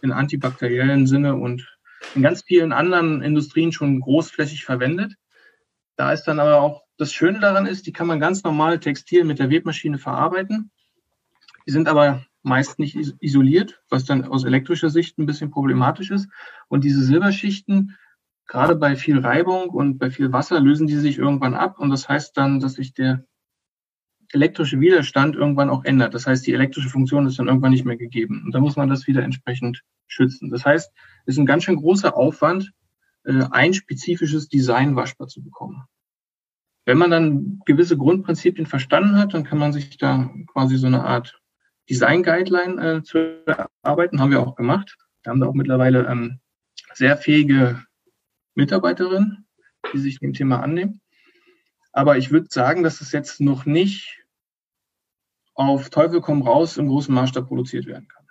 [0.00, 1.68] in antibakteriellen Sinne und
[2.14, 5.14] in ganz vielen anderen Industrien schon großflächig verwendet.
[5.96, 9.24] Da ist dann aber auch das Schöne daran ist, die kann man ganz normal Textil
[9.24, 10.70] mit der Webmaschine verarbeiten.
[11.66, 16.28] Die sind aber meist nicht isoliert, was dann aus elektrischer Sicht ein bisschen problematisch ist.
[16.68, 17.96] Und diese Silberschichten,
[18.46, 21.78] gerade bei viel Reibung und bei viel Wasser, lösen die sich irgendwann ab.
[21.78, 23.24] Und das heißt dann, dass sich der
[24.32, 26.14] elektrische Widerstand irgendwann auch ändert.
[26.14, 28.42] Das heißt, die elektrische Funktion ist dann irgendwann nicht mehr gegeben.
[28.44, 30.50] Und da muss man das wieder entsprechend schützen.
[30.50, 30.90] Das heißt,
[31.26, 32.72] ist ein ganz schön großer Aufwand,
[33.24, 35.84] äh, ein spezifisches Design waschbar zu bekommen.
[36.84, 41.04] Wenn man dann gewisse Grundprinzipien verstanden hat, dann kann man sich da quasi so eine
[41.04, 41.40] Art
[41.88, 44.96] Design-Guideline äh, zu erarbeiten, haben wir auch gemacht.
[45.22, 46.40] Wir haben da auch mittlerweile ähm,
[46.94, 47.84] sehr fähige
[48.54, 49.46] Mitarbeiterinnen,
[49.92, 51.00] die sich dem Thema annehmen.
[51.92, 54.24] Aber ich würde sagen, dass es jetzt noch nicht
[55.54, 58.21] auf Teufel komm raus im großen Maßstab produziert werden kann.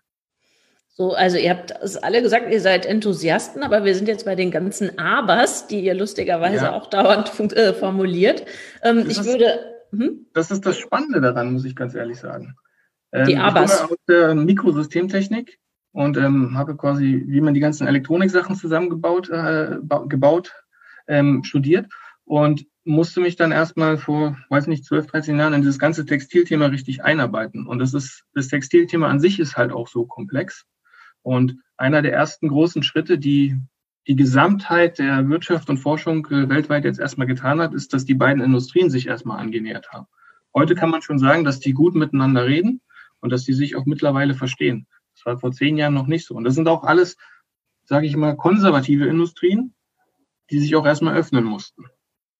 [0.94, 4.36] So, also ihr habt es alle gesagt, ihr seid Enthusiasten, aber wir sind jetzt bei
[4.36, 6.74] den ganzen Abers, die ihr lustigerweise ja.
[6.74, 8.46] auch dauernd äh, formuliert.
[8.84, 9.60] Ähm, ich ist, würde.
[9.92, 10.28] Hm?
[10.34, 12.56] Das ist das Spannende daran, muss ich ganz ehrlich sagen.
[13.14, 13.74] Ähm, die Abers.
[13.74, 15.60] Ich komme aus der Mikrosystemtechnik
[15.94, 19.78] und ähm, habe quasi, wie man die ganzen Elektroniksachen zusammengebaut, äh,
[20.08, 20.54] gebaut,
[21.08, 21.88] ähm, studiert
[22.26, 26.68] und musste mich dann erstmal vor, weiß nicht, 12, 13 Jahren in dieses ganze Textilthema
[26.68, 27.68] richtig einarbeiten.
[27.68, 30.66] Und das ist, das Textilthema an sich ist halt auch so komplex.
[31.24, 33.58] Und einer der ersten großen Schritte, die
[34.08, 38.16] die Gesamtheit der Wirtschaft und Forschung äh, weltweit jetzt erstmal getan hat, ist, dass die
[38.16, 40.08] beiden Industrien sich erstmal angenähert haben.
[40.54, 42.82] Heute kann man schon sagen, dass die gut miteinander reden
[43.20, 44.88] und dass die sich auch mittlerweile verstehen.
[45.16, 46.36] Das war vor zehn Jahren noch nicht so.
[46.36, 47.16] Und das sind auch alles,
[47.84, 49.76] sage ich mal, konservative Industrien,
[50.50, 51.86] die sich auch erstmal öffnen mussten.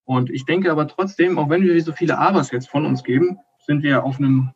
[0.04, 3.38] Und ich denke aber trotzdem, auch wenn wir so viele Abers jetzt von uns geben,
[3.66, 4.52] sind wir auf einem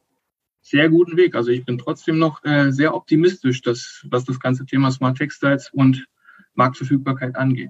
[0.66, 1.36] sehr guten Weg.
[1.36, 5.70] Also ich bin trotzdem noch äh, sehr optimistisch, dass, was das ganze Thema Smart Textiles
[5.72, 6.06] und
[6.56, 7.70] Marktverfügbarkeit angeht.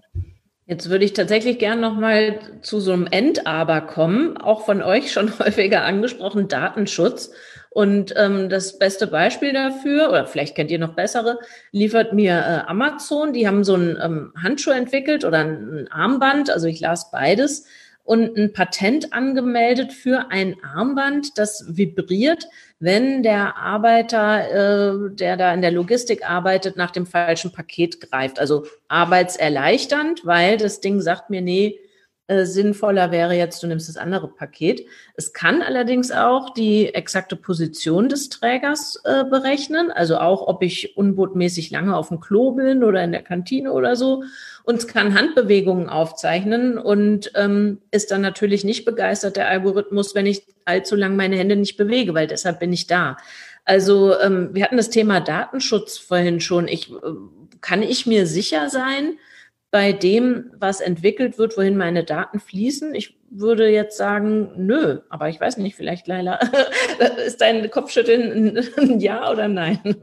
[0.65, 5.37] Jetzt würde ich tatsächlich gern nochmal zu so einem Endaber kommen, auch von euch schon
[5.39, 7.31] häufiger angesprochen, Datenschutz.
[7.69, 11.39] Und ähm, das beste Beispiel dafür, oder vielleicht kennt ihr noch bessere,
[11.73, 13.33] liefert mir äh, Amazon.
[13.33, 17.65] Die haben so ein ähm, Handschuh entwickelt oder ein Armband, also ich las beides,
[18.05, 22.47] und ein Patent angemeldet für ein Armband, das vibriert,
[22.79, 28.39] wenn der Arbeiter, äh, der da in der Logistik arbeitet, nach dem falschen Paket greift.
[28.39, 31.79] Also arbeitserleichternd, weil das Ding sagt mir, nee,
[32.27, 34.85] äh, sinnvoller wäre jetzt, du nimmst das andere Paket.
[35.15, 40.97] Es kann allerdings auch die exakte Position des Trägers äh, berechnen, also auch, ob ich
[40.97, 44.23] unbotmäßig lange auf dem Klo bin oder in der Kantine oder so.
[44.65, 50.43] Und kann Handbewegungen aufzeichnen und ähm, ist dann natürlich nicht begeistert, der Algorithmus, wenn ich
[50.65, 53.17] allzu lang meine Hände nicht bewege, weil deshalb bin ich da.
[53.63, 56.67] Also ähm, wir hatten das Thema Datenschutz vorhin schon.
[56.67, 56.95] Ich, äh,
[57.61, 59.17] kann ich mir sicher sein,
[59.75, 62.95] bei dem, was entwickelt wird, wohin meine Daten fließen?
[62.95, 66.39] Ich würde jetzt sagen, nö, aber ich weiß nicht, vielleicht Leila,
[67.25, 69.97] ist dein Kopfschütteln ein Ja oder Nein?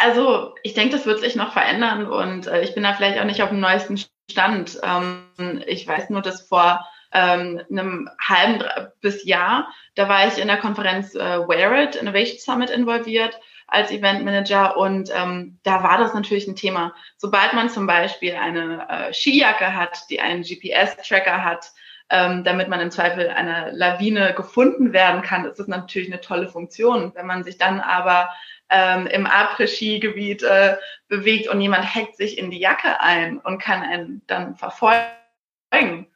[0.00, 3.24] Also ich denke, das wird sich noch verändern und äh, ich bin da vielleicht auch
[3.24, 3.98] nicht auf dem neuesten
[4.30, 4.80] Stand.
[4.82, 8.64] Ähm, ich weiß nur, dass vor ähm, einem halben
[9.02, 13.90] bis Jahr, da war ich in der Konferenz äh, Wear It Innovation Summit involviert als
[13.90, 16.94] Eventmanager und ähm, da war das natürlich ein Thema.
[17.18, 21.72] Sobald man zum Beispiel eine äh, Skijacke hat, die einen GPS-Tracker hat,
[22.10, 26.48] ähm, damit man im Zweifel einer Lawine gefunden werden kann, ist das natürlich eine tolle
[26.48, 27.12] Funktion.
[27.14, 28.28] Wenn man sich dann aber
[28.68, 30.76] ähm, im Après-Ski-Gebiet äh,
[31.08, 36.06] bewegt und jemand hackt sich in die Jacke ein und kann einen dann verfolgen,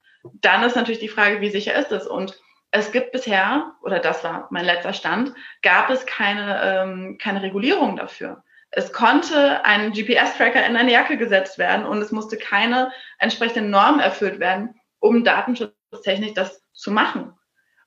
[0.40, 2.06] dann ist natürlich die Frage, wie sicher ist es?
[2.06, 2.40] Und
[2.70, 5.32] es gibt bisher, oder das war mein letzter Stand,
[5.62, 8.42] gab es keine, ähm, keine Regulierung dafür.
[8.70, 14.00] Es konnte ein GPS-Tracker in eine Jacke gesetzt werden und es musste keine entsprechenden Normen
[14.00, 15.22] erfüllt werden, um
[15.94, 17.32] datenschutztechnisch das zu machen.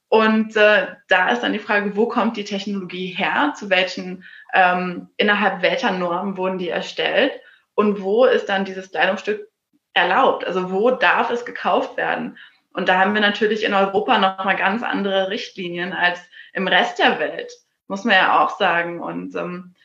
[0.10, 3.54] Und äh, da ist dann die Frage, wo kommt die Technologie her?
[3.58, 7.34] Zu welchen, ähm, innerhalb welcher Normen wurden die erstellt?
[7.76, 9.50] Und wo ist dann dieses Kleidungsstück
[9.94, 10.46] erlaubt?
[10.46, 12.38] Also wo darf es gekauft werden?
[12.72, 16.20] Und da haben wir natürlich in Europa noch mal ganz andere Richtlinien als
[16.54, 17.52] im Rest der Welt,
[17.88, 19.02] muss man ja auch sagen.
[19.02, 19.76] Und ähm,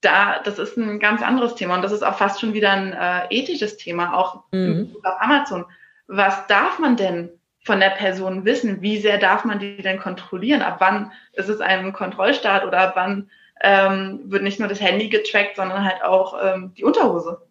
[0.00, 2.92] da, das ist ein ganz anderes Thema und das ist auch fast schon wieder ein
[2.92, 4.96] äh, ethisches Thema, auch mhm.
[5.02, 5.66] auf Amazon.
[6.06, 7.30] Was darf man denn
[7.66, 8.80] von der Person wissen?
[8.80, 10.62] Wie sehr darf man die denn kontrollieren?
[10.62, 13.28] Ab wann ist es ein Kontrollstaat oder ab wann
[13.60, 17.42] ähm, wird nicht nur das Handy getrackt, sondern halt auch ähm, die Unterhose?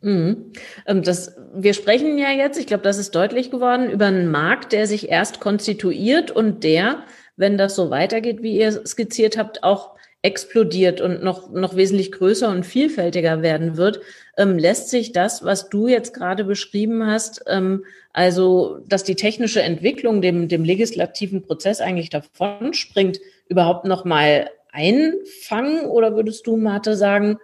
[0.00, 0.52] Mhm.
[0.86, 4.70] Ähm, das, wir sprechen ja jetzt, ich glaube, das ist deutlich geworden, über einen Markt,
[4.70, 7.02] der sich erst konstituiert und der,
[7.36, 12.48] wenn das so weitergeht, wie ihr skizziert habt, auch explodiert und noch, noch wesentlich größer
[12.48, 14.00] und vielfältiger werden wird,
[14.36, 19.62] ähm, lässt sich das, was du jetzt gerade beschrieben hast, ähm, also dass die technische
[19.62, 25.86] Entwicklung dem, dem legislativen Prozess eigentlich davon springt, überhaupt noch mal einfangen?
[25.86, 27.38] Oder würdest du, Marte, sagen,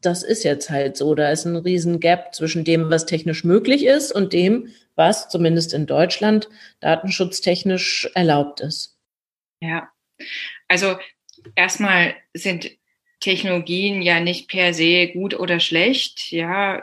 [0.00, 1.14] das ist jetzt halt so.
[1.14, 5.72] Da ist ein riesen Gap zwischen dem, was technisch möglich ist und dem, was zumindest
[5.72, 6.48] in Deutschland
[6.80, 8.98] datenschutztechnisch erlaubt ist.
[9.60, 9.88] Ja,
[10.68, 10.96] also
[11.54, 12.70] erstmal sind
[13.20, 16.82] Technologien ja nicht per se gut oder schlecht, ja,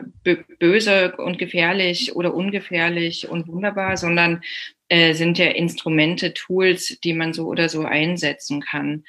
[0.59, 4.41] böse und gefährlich oder ungefährlich und wunderbar, sondern
[4.89, 9.05] äh, sind ja Instrumente, Tools, die man so oder so einsetzen kann.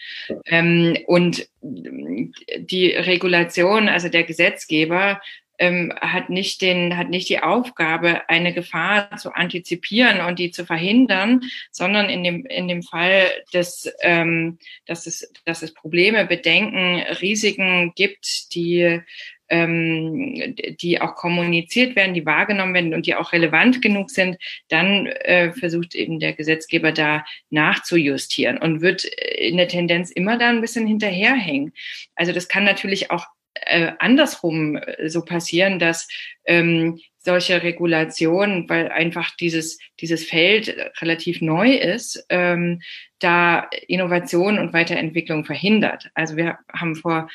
[0.47, 5.21] Ähm, und die Regulation, also der Gesetzgeber,
[5.59, 10.65] ähm, hat nicht den, hat nicht die Aufgabe, eine Gefahr zu antizipieren und die zu
[10.67, 17.03] verhindern, sondern in dem, in dem Fall des, ähm, dass es, dass es Probleme, Bedenken,
[17.21, 19.01] Risiken gibt, die
[19.49, 24.39] ähm, die auch kommuniziert werden, die wahrgenommen werden und die auch relevant genug sind,
[24.69, 30.49] dann äh, versucht eben der Gesetzgeber da nachzujustieren und wird in der Tendenz immer da
[30.49, 31.73] ein bisschen hinterherhängen.
[32.15, 33.27] Also das kann natürlich auch
[33.63, 36.09] äh, andersrum äh, so passieren, dass
[36.45, 42.81] ähm, solche Regulationen, weil einfach dieses, dieses Feld relativ neu ist, ähm,
[43.19, 46.11] da Innovation und Weiterentwicklung verhindert.
[46.15, 47.29] Also wir haben vor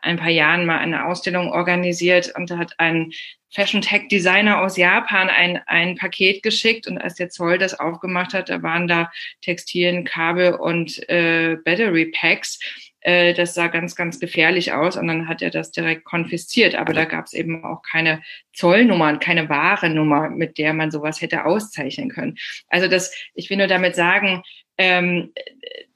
[0.00, 3.12] ein paar Jahren mal eine Ausstellung organisiert und da hat ein
[3.50, 8.32] Fashion Tech Designer aus Japan ein, ein Paket geschickt und als der Zoll das aufgemacht
[8.34, 9.10] hat, da waren da
[9.42, 12.58] Textilien, Kabel und äh, Battery Packs.
[13.02, 16.74] Äh, das sah ganz, ganz gefährlich aus und dann hat er das direkt konfisziert.
[16.74, 18.22] Aber da gab es eben auch keine
[18.52, 22.36] Zollnummer und keine wahre Nummer, mit der man sowas hätte auszeichnen können.
[22.68, 24.42] Also das, ich will nur damit sagen,
[24.78, 25.32] ähm,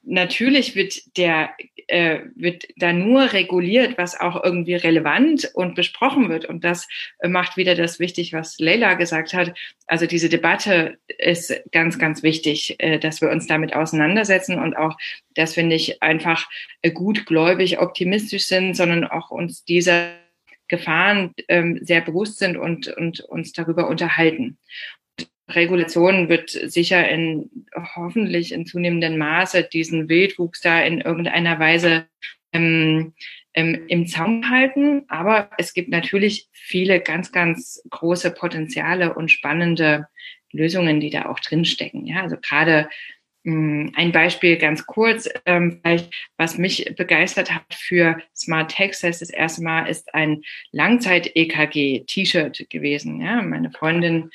[0.06, 1.50] natürlich wird der
[1.88, 6.44] äh, wird da nur reguliert, was auch irgendwie relevant und besprochen wird.
[6.44, 6.88] Und das
[7.20, 9.56] äh, macht wieder das wichtig, was Leila gesagt hat.
[9.86, 14.96] Also diese Debatte ist ganz, ganz wichtig, äh, dass wir uns damit auseinandersetzen und auch,
[15.34, 16.48] dass wir nicht einfach
[16.82, 20.10] äh, gutgläubig optimistisch sind, sondern auch uns dieser
[20.68, 24.58] Gefahren ähm, sehr bewusst sind und, und uns darüber unterhalten.
[25.48, 27.50] Regulation wird sicher in
[27.94, 32.06] hoffentlich in zunehmendem Maße diesen Wildwuchs da in irgendeiner Weise
[32.52, 33.14] ähm,
[33.54, 35.04] ähm, im Zaum halten.
[35.08, 40.08] Aber es gibt natürlich viele ganz, ganz große Potenziale und spannende
[40.52, 42.06] Lösungen, die da auch drinstecken.
[42.06, 42.88] Ja, also gerade
[43.46, 45.80] ein Beispiel ganz kurz, ähm,
[46.36, 50.42] was mich begeistert hat für Smart Text, das erste Mal ist ein
[50.72, 53.20] Langzeit-EKG-T-Shirt gewesen.
[53.20, 54.30] Ja, meine Freundin,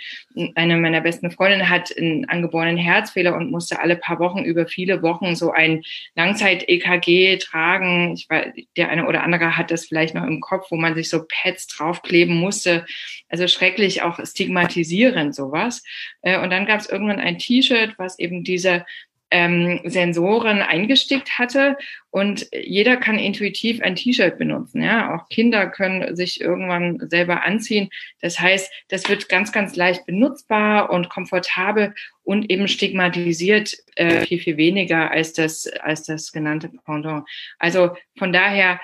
[0.55, 5.01] eine meiner besten Freundinnen hat einen angeborenen Herzfehler und musste alle paar Wochen über viele
[5.01, 5.83] Wochen so ein
[6.15, 8.13] Langzeit-EKG tragen.
[8.13, 11.09] Ich weiß, der eine oder andere hat das vielleicht noch im Kopf, wo man sich
[11.09, 12.85] so Pads draufkleben musste.
[13.27, 15.83] Also schrecklich auch stigmatisierend sowas.
[16.21, 18.85] Äh, und dann gab es irgendwann ein T-Shirt, was eben diese
[19.31, 21.77] ähm, Sensoren eingestickt hatte
[22.09, 24.83] und jeder kann intuitiv ein T-Shirt benutzen.
[24.83, 27.89] Ja, auch Kinder können sich irgendwann selber anziehen.
[28.21, 34.39] Das heißt, das wird ganz, ganz leicht benutzbar und komfortabel und eben stigmatisiert äh, viel,
[34.39, 37.27] viel weniger als das, als das genannte Pendant.
[37.57, 38.79] Also von daher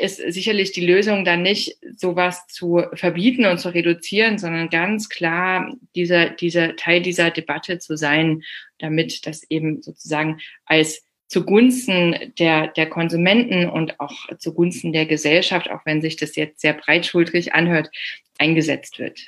[0.00, 5.74] ist sicherlich die Lösung dann nicht, sowas zu verbieten und zu reduzieren, sondern ganz klar
[5.94, 8.42] dieser, dieser Teil dieser Debatte zu sein,
[8.78, 15.80] damit das eben sozusagen als zugunsten der, der Konsumenten und auch zugunsten der Gesellschaft, auch
[15.84, 17.90] wenn sich das jetzt sehr breitschultrig anhört,
[18.38, 19.20] eingesetzt wird.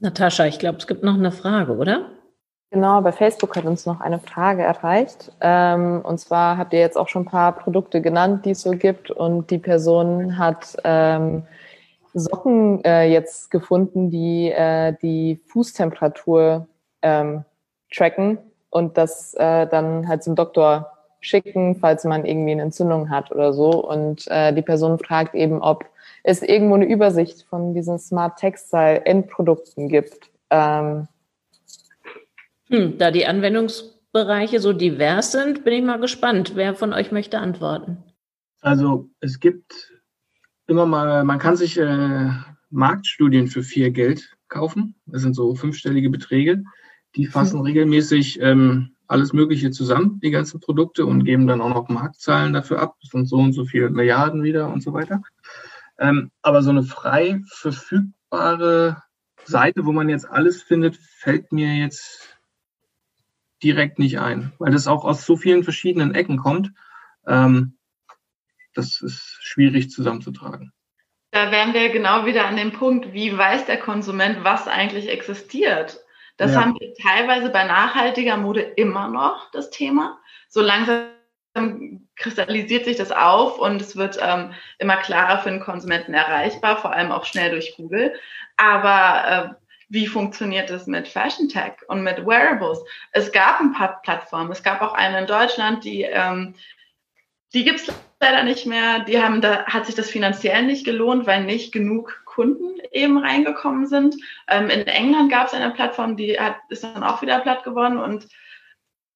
[0.00, 2.12] Natascha, ich glaube, es gibt noch eine Frage, oder?
[2.70, 5.32] Genau, bei Facebook hat uns noch eine Frage erreicht.
[5.40, 8.72] Ähm, und zwar habt ihr jetzt auch schon ein paar Produkte genannt, die es so
[8.72, 9.10] gibt.
[9.10, 11.44] Und die Person hat ähm,
[12.12, 16.66] Socken äh, jetzt gefunden, die äh, die Fußtemperatur
[17.00, 17.44] ähm,
[17.90, 18.38] tracken
[18.70, 23.54] und das äh, dann halt zum Doktor schicken, falls man irgendwie eine Entzündung hat oder
[23.54, 23.70] so.
[23.70, 25.86] Und äh, die Person fragt eben, ob
[26.22, 30.30] es irgendwo eine Übersicht von diesen Smart Textile Endprodukten gibt.
[30.50, 31.08] Ähm,
[32.70, 36.52] hm, da die Anwendungsbereiche so divers sind, bin ich mal gespannt.
[36.54, 37.98] Wer von euch möchte antworten?
[38.60, 39.92] Also es gibt
[40.66, 42.30] immer mal, man kann sich äh,
[42.70, 44.94] Marktstudien für viel Geld kaufen.
[45.06, 46.62] Das sind so fünfstellige Beträge.
[47.16, 47.64] Die fassen hm.
[47.66, 52.80] regelmäßig ähm, alles Mögliche zusammen, die ganzen Produkte, und geben dann auch noch Marktzahlen dafür
[52.80, 52.96] ab.
[53.00, 55.22] Das sind so und so viele Milliarden wieder und so weiter.
[55.98, 59.02] Ähm, aber so eine frei verfügbare
[59.44, 62.37] Seite, wo man jetzt alles findet, fällt mir jetzt
[63.62, 66.72] direkt nicht ein, weil das auch aus so vielen verschiedenen Ecken kommt.
[67.26, 67.78] Ähm,
[68.74, 70.72] das ist schwierig zusammenzutragen.
[71.30, 76.00] Da wären wir genau wieder an dem Punkt, wie weiß der Konsument, was eigentlich existiert.
[76.36, 76.60] Das ja.
[76.60, 80.18] haben wir teilweise bei nachhaltiger Mode immer noch, das Thema.
[80.48, 81.08] So langsam
[82.16, 86.92] kristallisiert sich das auf und es wird ähm, immer klarer für den Konsumenten erreichbar, vor
[86.92, 88.14] allem auch schnell durch Google.
[88.56, 89.57] Aber äh,
[89.88, 92.78] wie funktioniert es mit Fashion Tech und mit Wearables.
[93.12, 96.54] Es gab ein paar Plattformen, es gab auch eine in Deutschland, die, ähm,
[97.54, 99.00] die gibt es leider nicht mehr.
[99.00, 103.86] Die haben, da hat sich das finanziell nicht gelohnt, weil nicht genug Kunden eben reingekommen
[103.86, 104.16] sind.
[104.48, 107.98] Ähm, in England gab es eine Plattform, die hat, ist dann auch wieder platt geworden
[107.98, 108.28] und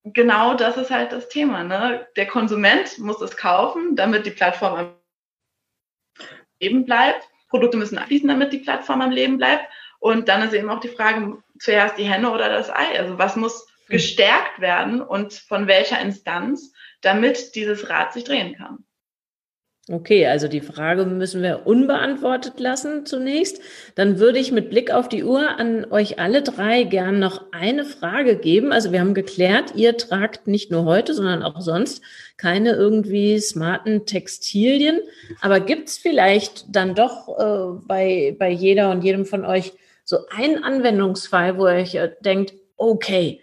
[0.05, 1.65] genau das ist halt das Thema.
[1.65, 2.07] Ne?
[2.17, 4.95] Der Konsument muss es kaufen, damit die Plattform am
[6.61, 7.29] Leben bleibt.
[7.49, 9.67] Produkte müssen abfließen, damit die Plattform am Leben bleibt.
[10.03, 12.99] Und dann ist eben auch die Frage, zuerst die Henne oder das Ei.
[12.99, 13.93] Also was muss hm.
[13.93, 16.73] gestärkt werden und von welcher Instanz,
[17.03, 18.85] damit dieses Rad sich drehen kann.
[19.89, 23.61] Okay, also die Frage müssen wir unbeantwortet lassen zunächst.
[23.95, 27.85] Dann würde ich mit Blick auf die Uhr an euch alle drei gern noch eine
[27.85, 28.73] Frage geben.
[28.73, 32.03] Also wir haben geklärt, ihr tragt nicht nur heute, sondern auch sonst
[32.37, 35.01] keine irgendwie smarten Textilien.
[35.41, 39.73] Aber gibt es vielleicht dann doch äh, bei, bei jeder und jedem von euch
[40.05, 43.41] so einen Anwendungsfall, wo ihr euch denkt, okay,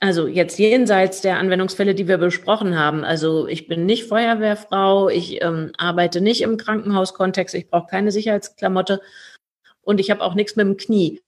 [0.00, 3.04] also jetzt jenseits der Anwendungsfälle, die wir besprochen haben.
[3.04, 9.00] Also ich bin nicht Feuerwehrfrau, ich ähm, arbeite nicht im Krankenhauskontext, ich brauche keine Sicherheitsklamotte
[9.82, 11.22] und ich habe auch nichts mit dem Knie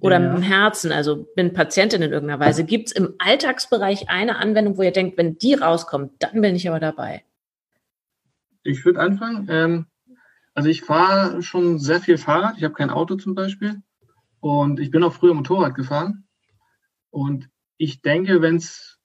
[0.00, 0.28] oder ja.
[0.28, 2.64] mit dem Herzen, also bin Patientin in irgendeiner Weise.
[2.64, 6.68] Gibt es im Alltagsbereich eine Anwendung, wo ihr denkt, wenn die rauskommt, dann bin ich
[6.68, 7.24] aber dabei?
[8.64, 9.46] Ich würde anfangen.
[9.50, 9.86] Ähm,
[10.54, 12.56] also ich fahre schon sehr viel Fahrrad.
[12.58, 13.80] Ich habe kein Auto zum Beispiel.
[14.42, 16.24] Und ich bin auch früher Motorrad gefahren.
[17.10, 18.98] Und ich denke, wenn es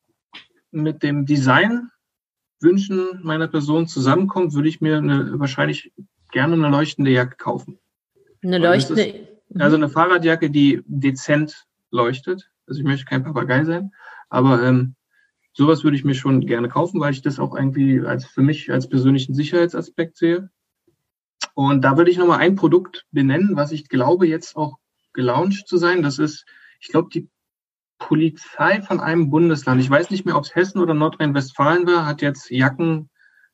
[0.72, 1.92] mit dem Design
[2.60, 5.94] Wünschen meiner Person zusammenkommt, würde ich mir eine, wahrscheinlich
[6.32, 7.78] gerne eine leuchtende Jacke kaufen.
[8.42, 9.04] Eine leuchtende.
[9.04, 12.50] Ist, also eine Fahrradjacke, die dezent leuchtet.
[12.66, 13.92] Also ich möchte kein Papagei sein,
[14.30, 14.96] aber ähm,
[15.54, 18.72] sowas würde ich mir schon gerne kaufen, weil ich das auch irgendwie als für mich
[18.72, 20.50] als persönlichen Sicherheitsaspekt sehe.
[21.54, 24.80] Und da würde ich nochmal ein Produkt benennen, was ich glaube jetzt auch
[25.18, 26.04] gelauncht zu sein.
[26.04, 26.46] Das ist,
[26.80, 27.28] ich glaube, die
[27.98, 29.82] Polizei von einem Bundesland.
[29.82, 33.10] Ich weiß nicht mehr, ob es Hessen oder Nordrhein-Westfalen war, hat jetzt Jacken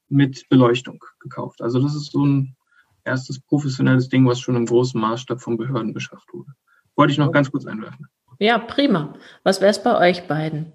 [0.09, 1.61] mit Beleuchtung gekauft.
[1.61, 2.55] Also das ist so ein
[3.05, 6.51] erstes professionelles Ding, was schon im großen Maßstab von Behörden beschafft wurde.
[6.95, 8.07] Wollte ich noch ganz kurz einwerfen.
[8.39, 9.17] Ja, prima.
[9.43, 10.73] Was wäre es bei euch beiden?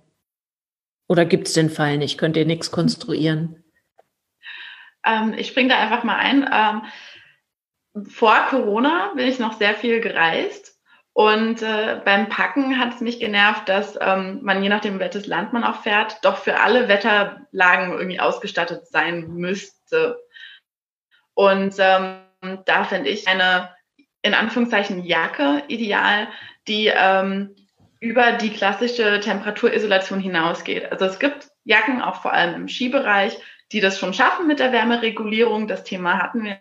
[1.07, 2.19] Oder gibt es den Fall nicht?
[2.19, 3.63] Könnt ihr nichts konstruieren?
[5.05, 6.49] Ähm, ich springe da einfach mal ein.
[6.51, 10.78] Ähm, vor Corona bin ich noch sehr viel gereist.
[11.19, 15.53] Und äh, beim Packen hat es mich genervt, dass ähm, man je nachdem, welches Land
[15.53, 20.17] man auch fährt, doch für alle Wetterlagen irgendwie ausgestattet sein müsste.
[21.35, 22.21] Und ähm,
[22.67, 23.75] da finde ich eine
[24.23, 26.29] in Anführungszeichen Jacke ideal,
[26.69, 27.57] die ähm,
[27.99, 30.93] über die klassische Temperaturisolation hinausgeht.
[30.93, 33.37] Also es gibt Jacken, auch vor allem im Skibereich,
[33.73, 35.67] die das schon schaffen mit der Wärmeregulierung.
[35.67, 36.61] Das Thema hatten wir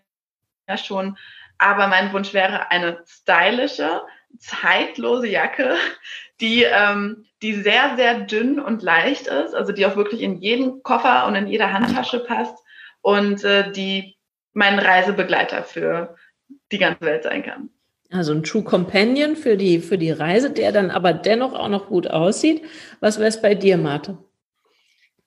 [0.67, 1.15] ja schon.
[1.59, 4.01] Aber mein Wunsch wäre eine stylische,
[4.39, 5.75] zeitlose Jacke,
[6.41, 10.83] die, ähm, die sehr, sehr dünn und leicht ist, also die auch wirklich in jeden
[10.83, 12.57] Koffer und in jede Handtasche passt
[13.01, 14.15] und äh, die
[14.53, 16.15] mein Reisebegleiter für
[16.71, 17.69] die ganze Welt sein kann.
[18.09, 21.87] Also ein True Companion für die, für die Reise, der dann aber dennoch auch noch
[21.87, 22.63] gut aussieht.
[22.99, 24.17] Was wäre es bei dir, Marte?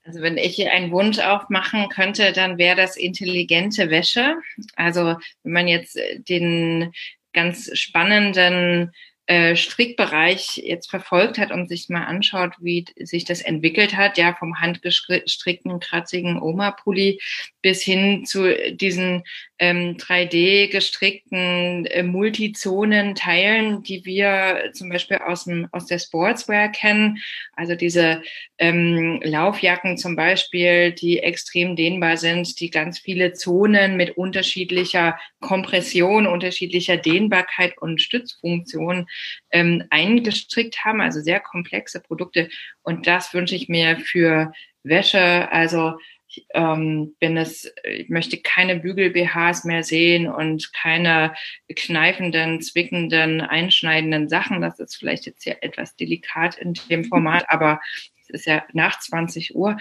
[0.04, 4.36] Also wenn ich einen Wunsch aufmachen könnte, dann wäre das intelligente Wäsche.
[4.74, 5.98] Also wenn man jetzt
[6.28, 6.92] den
[7.32, 8.92] ganz spannenden
[9.26, 14.34] äh, Strickbereich jetzt verfolgt hat und sich mal anschaut, wie sich das entwickelt hat, ja,
[14.34, 17.20] vom handgestrickten, kratzigen Oma-Pulli
[17.62, 19.22] bis hin zu diesen
[19.60, 27.18] ähm, 3D-gestrickten äh, Multizonen-Teilen, die wir zum Beispiel aus, dem, aus der Sportswear kennen.
[27.52, 28.22] Also diese
[28.56, 36.26] ähm, Laufjacken zum Beispiel, die extrem dehnbar sind, die ganz viele Zonen mit unterschiedlicher Kompression,
[36.26, 39.08] unterschiedlicher Dehnbarkeit und Stützfunktion
[39.50, 41.02] ähm, eingestrickt haben.
[41.02, 42.48] Also sehr komplexe Produkte.
[42.82, 44.52] Und das wünsche ich mir für
[44.82, 45.52] Wäsche.
[45.52, 45.98] Also
[46.30, 51.34] ich, ähm, bin es, ich möchte keine Bügel-BHs mehr sehen und keine
[51.74, 54.60] kneifenden, zwickenden, einschneidenden Sachen.
[54.60, 57.80] Das ist vielleicht jetzt hier etwas delikat in dem Format, aber
[58.22, 59.76] es ist ja nach 20 Uhr.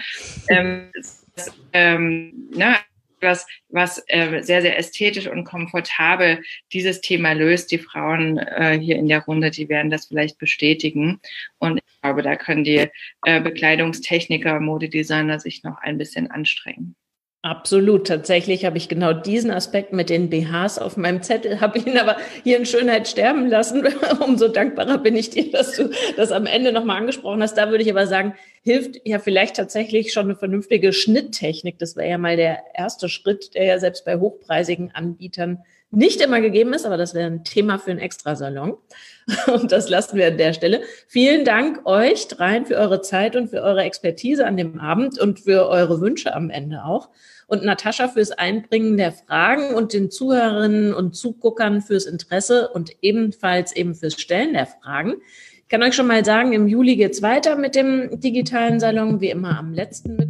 [0.48, 0.90] Ähm,
[1.72, 2.78] ähm, na,
[3.22, 6.42] was, was äh, sehr, sehr ästhetisch und komfortabel
[6.72, 7.70] dieses Thema löst.
[7.72, 11.20] Die Frauen äh, hier in der Runde, die werden das vielleicht bestätigen.
[11.58, 12.88] Und ich glaube, da können die
[13.24, 16.96] äh, Bekleidungstechniker, Modedesigner sich noch ein bisschen anstrengen.
[17.42, 18.06] Absolut.
[18.06, 22.18] Tatsächlich habe ich genau diesen Aspekt mit den BHs auf meinem Zettel, habe ihn aber
[22.44, 23.82] hier in Schönheit sterben lassen.
[24.20, 25.88] Umso dankbarer bin ich dir, dass du
[26.18, 27.56] das am Ende nochmal angesprochen hast.
[27.56, 31.78] Da würde ich aber sagen, hilft ja vielleicht tatsächlich schon eine vernünftige Schnitttechnik.
[31.78, 35.62] Das wäre ja mal der erste Schritt, der ja selbst bei hochpreisigen Anbietern
[35.92, 38.76] nicht immer gegeben ist, aber das wäre ein Thema für einen Extrasalon.
[39.52, 40.82] Und das lassen wir an der Stelle.
[41.08, 45.40] Vielen Dank euch dreien für eure Zeit und für eure Expertise an dem Abend und
[45.40, 47.10] für eure Wünsche am Ende auch.
[47.46, 53.74] Und Natascha fürs Einbringen der Fragen und den Zuhörerinnen und Zuguckern fürs Interesse und ebenfalls
[53.74, 55.14] eben fürs Stellen der Fragen.
[55.62, 59.30] Ich kann euch schon mal sagen, im Juli geht's weiter mit dem digitalen Salon, wie
[59.30, 60.29] immer am letzten Mittwoch.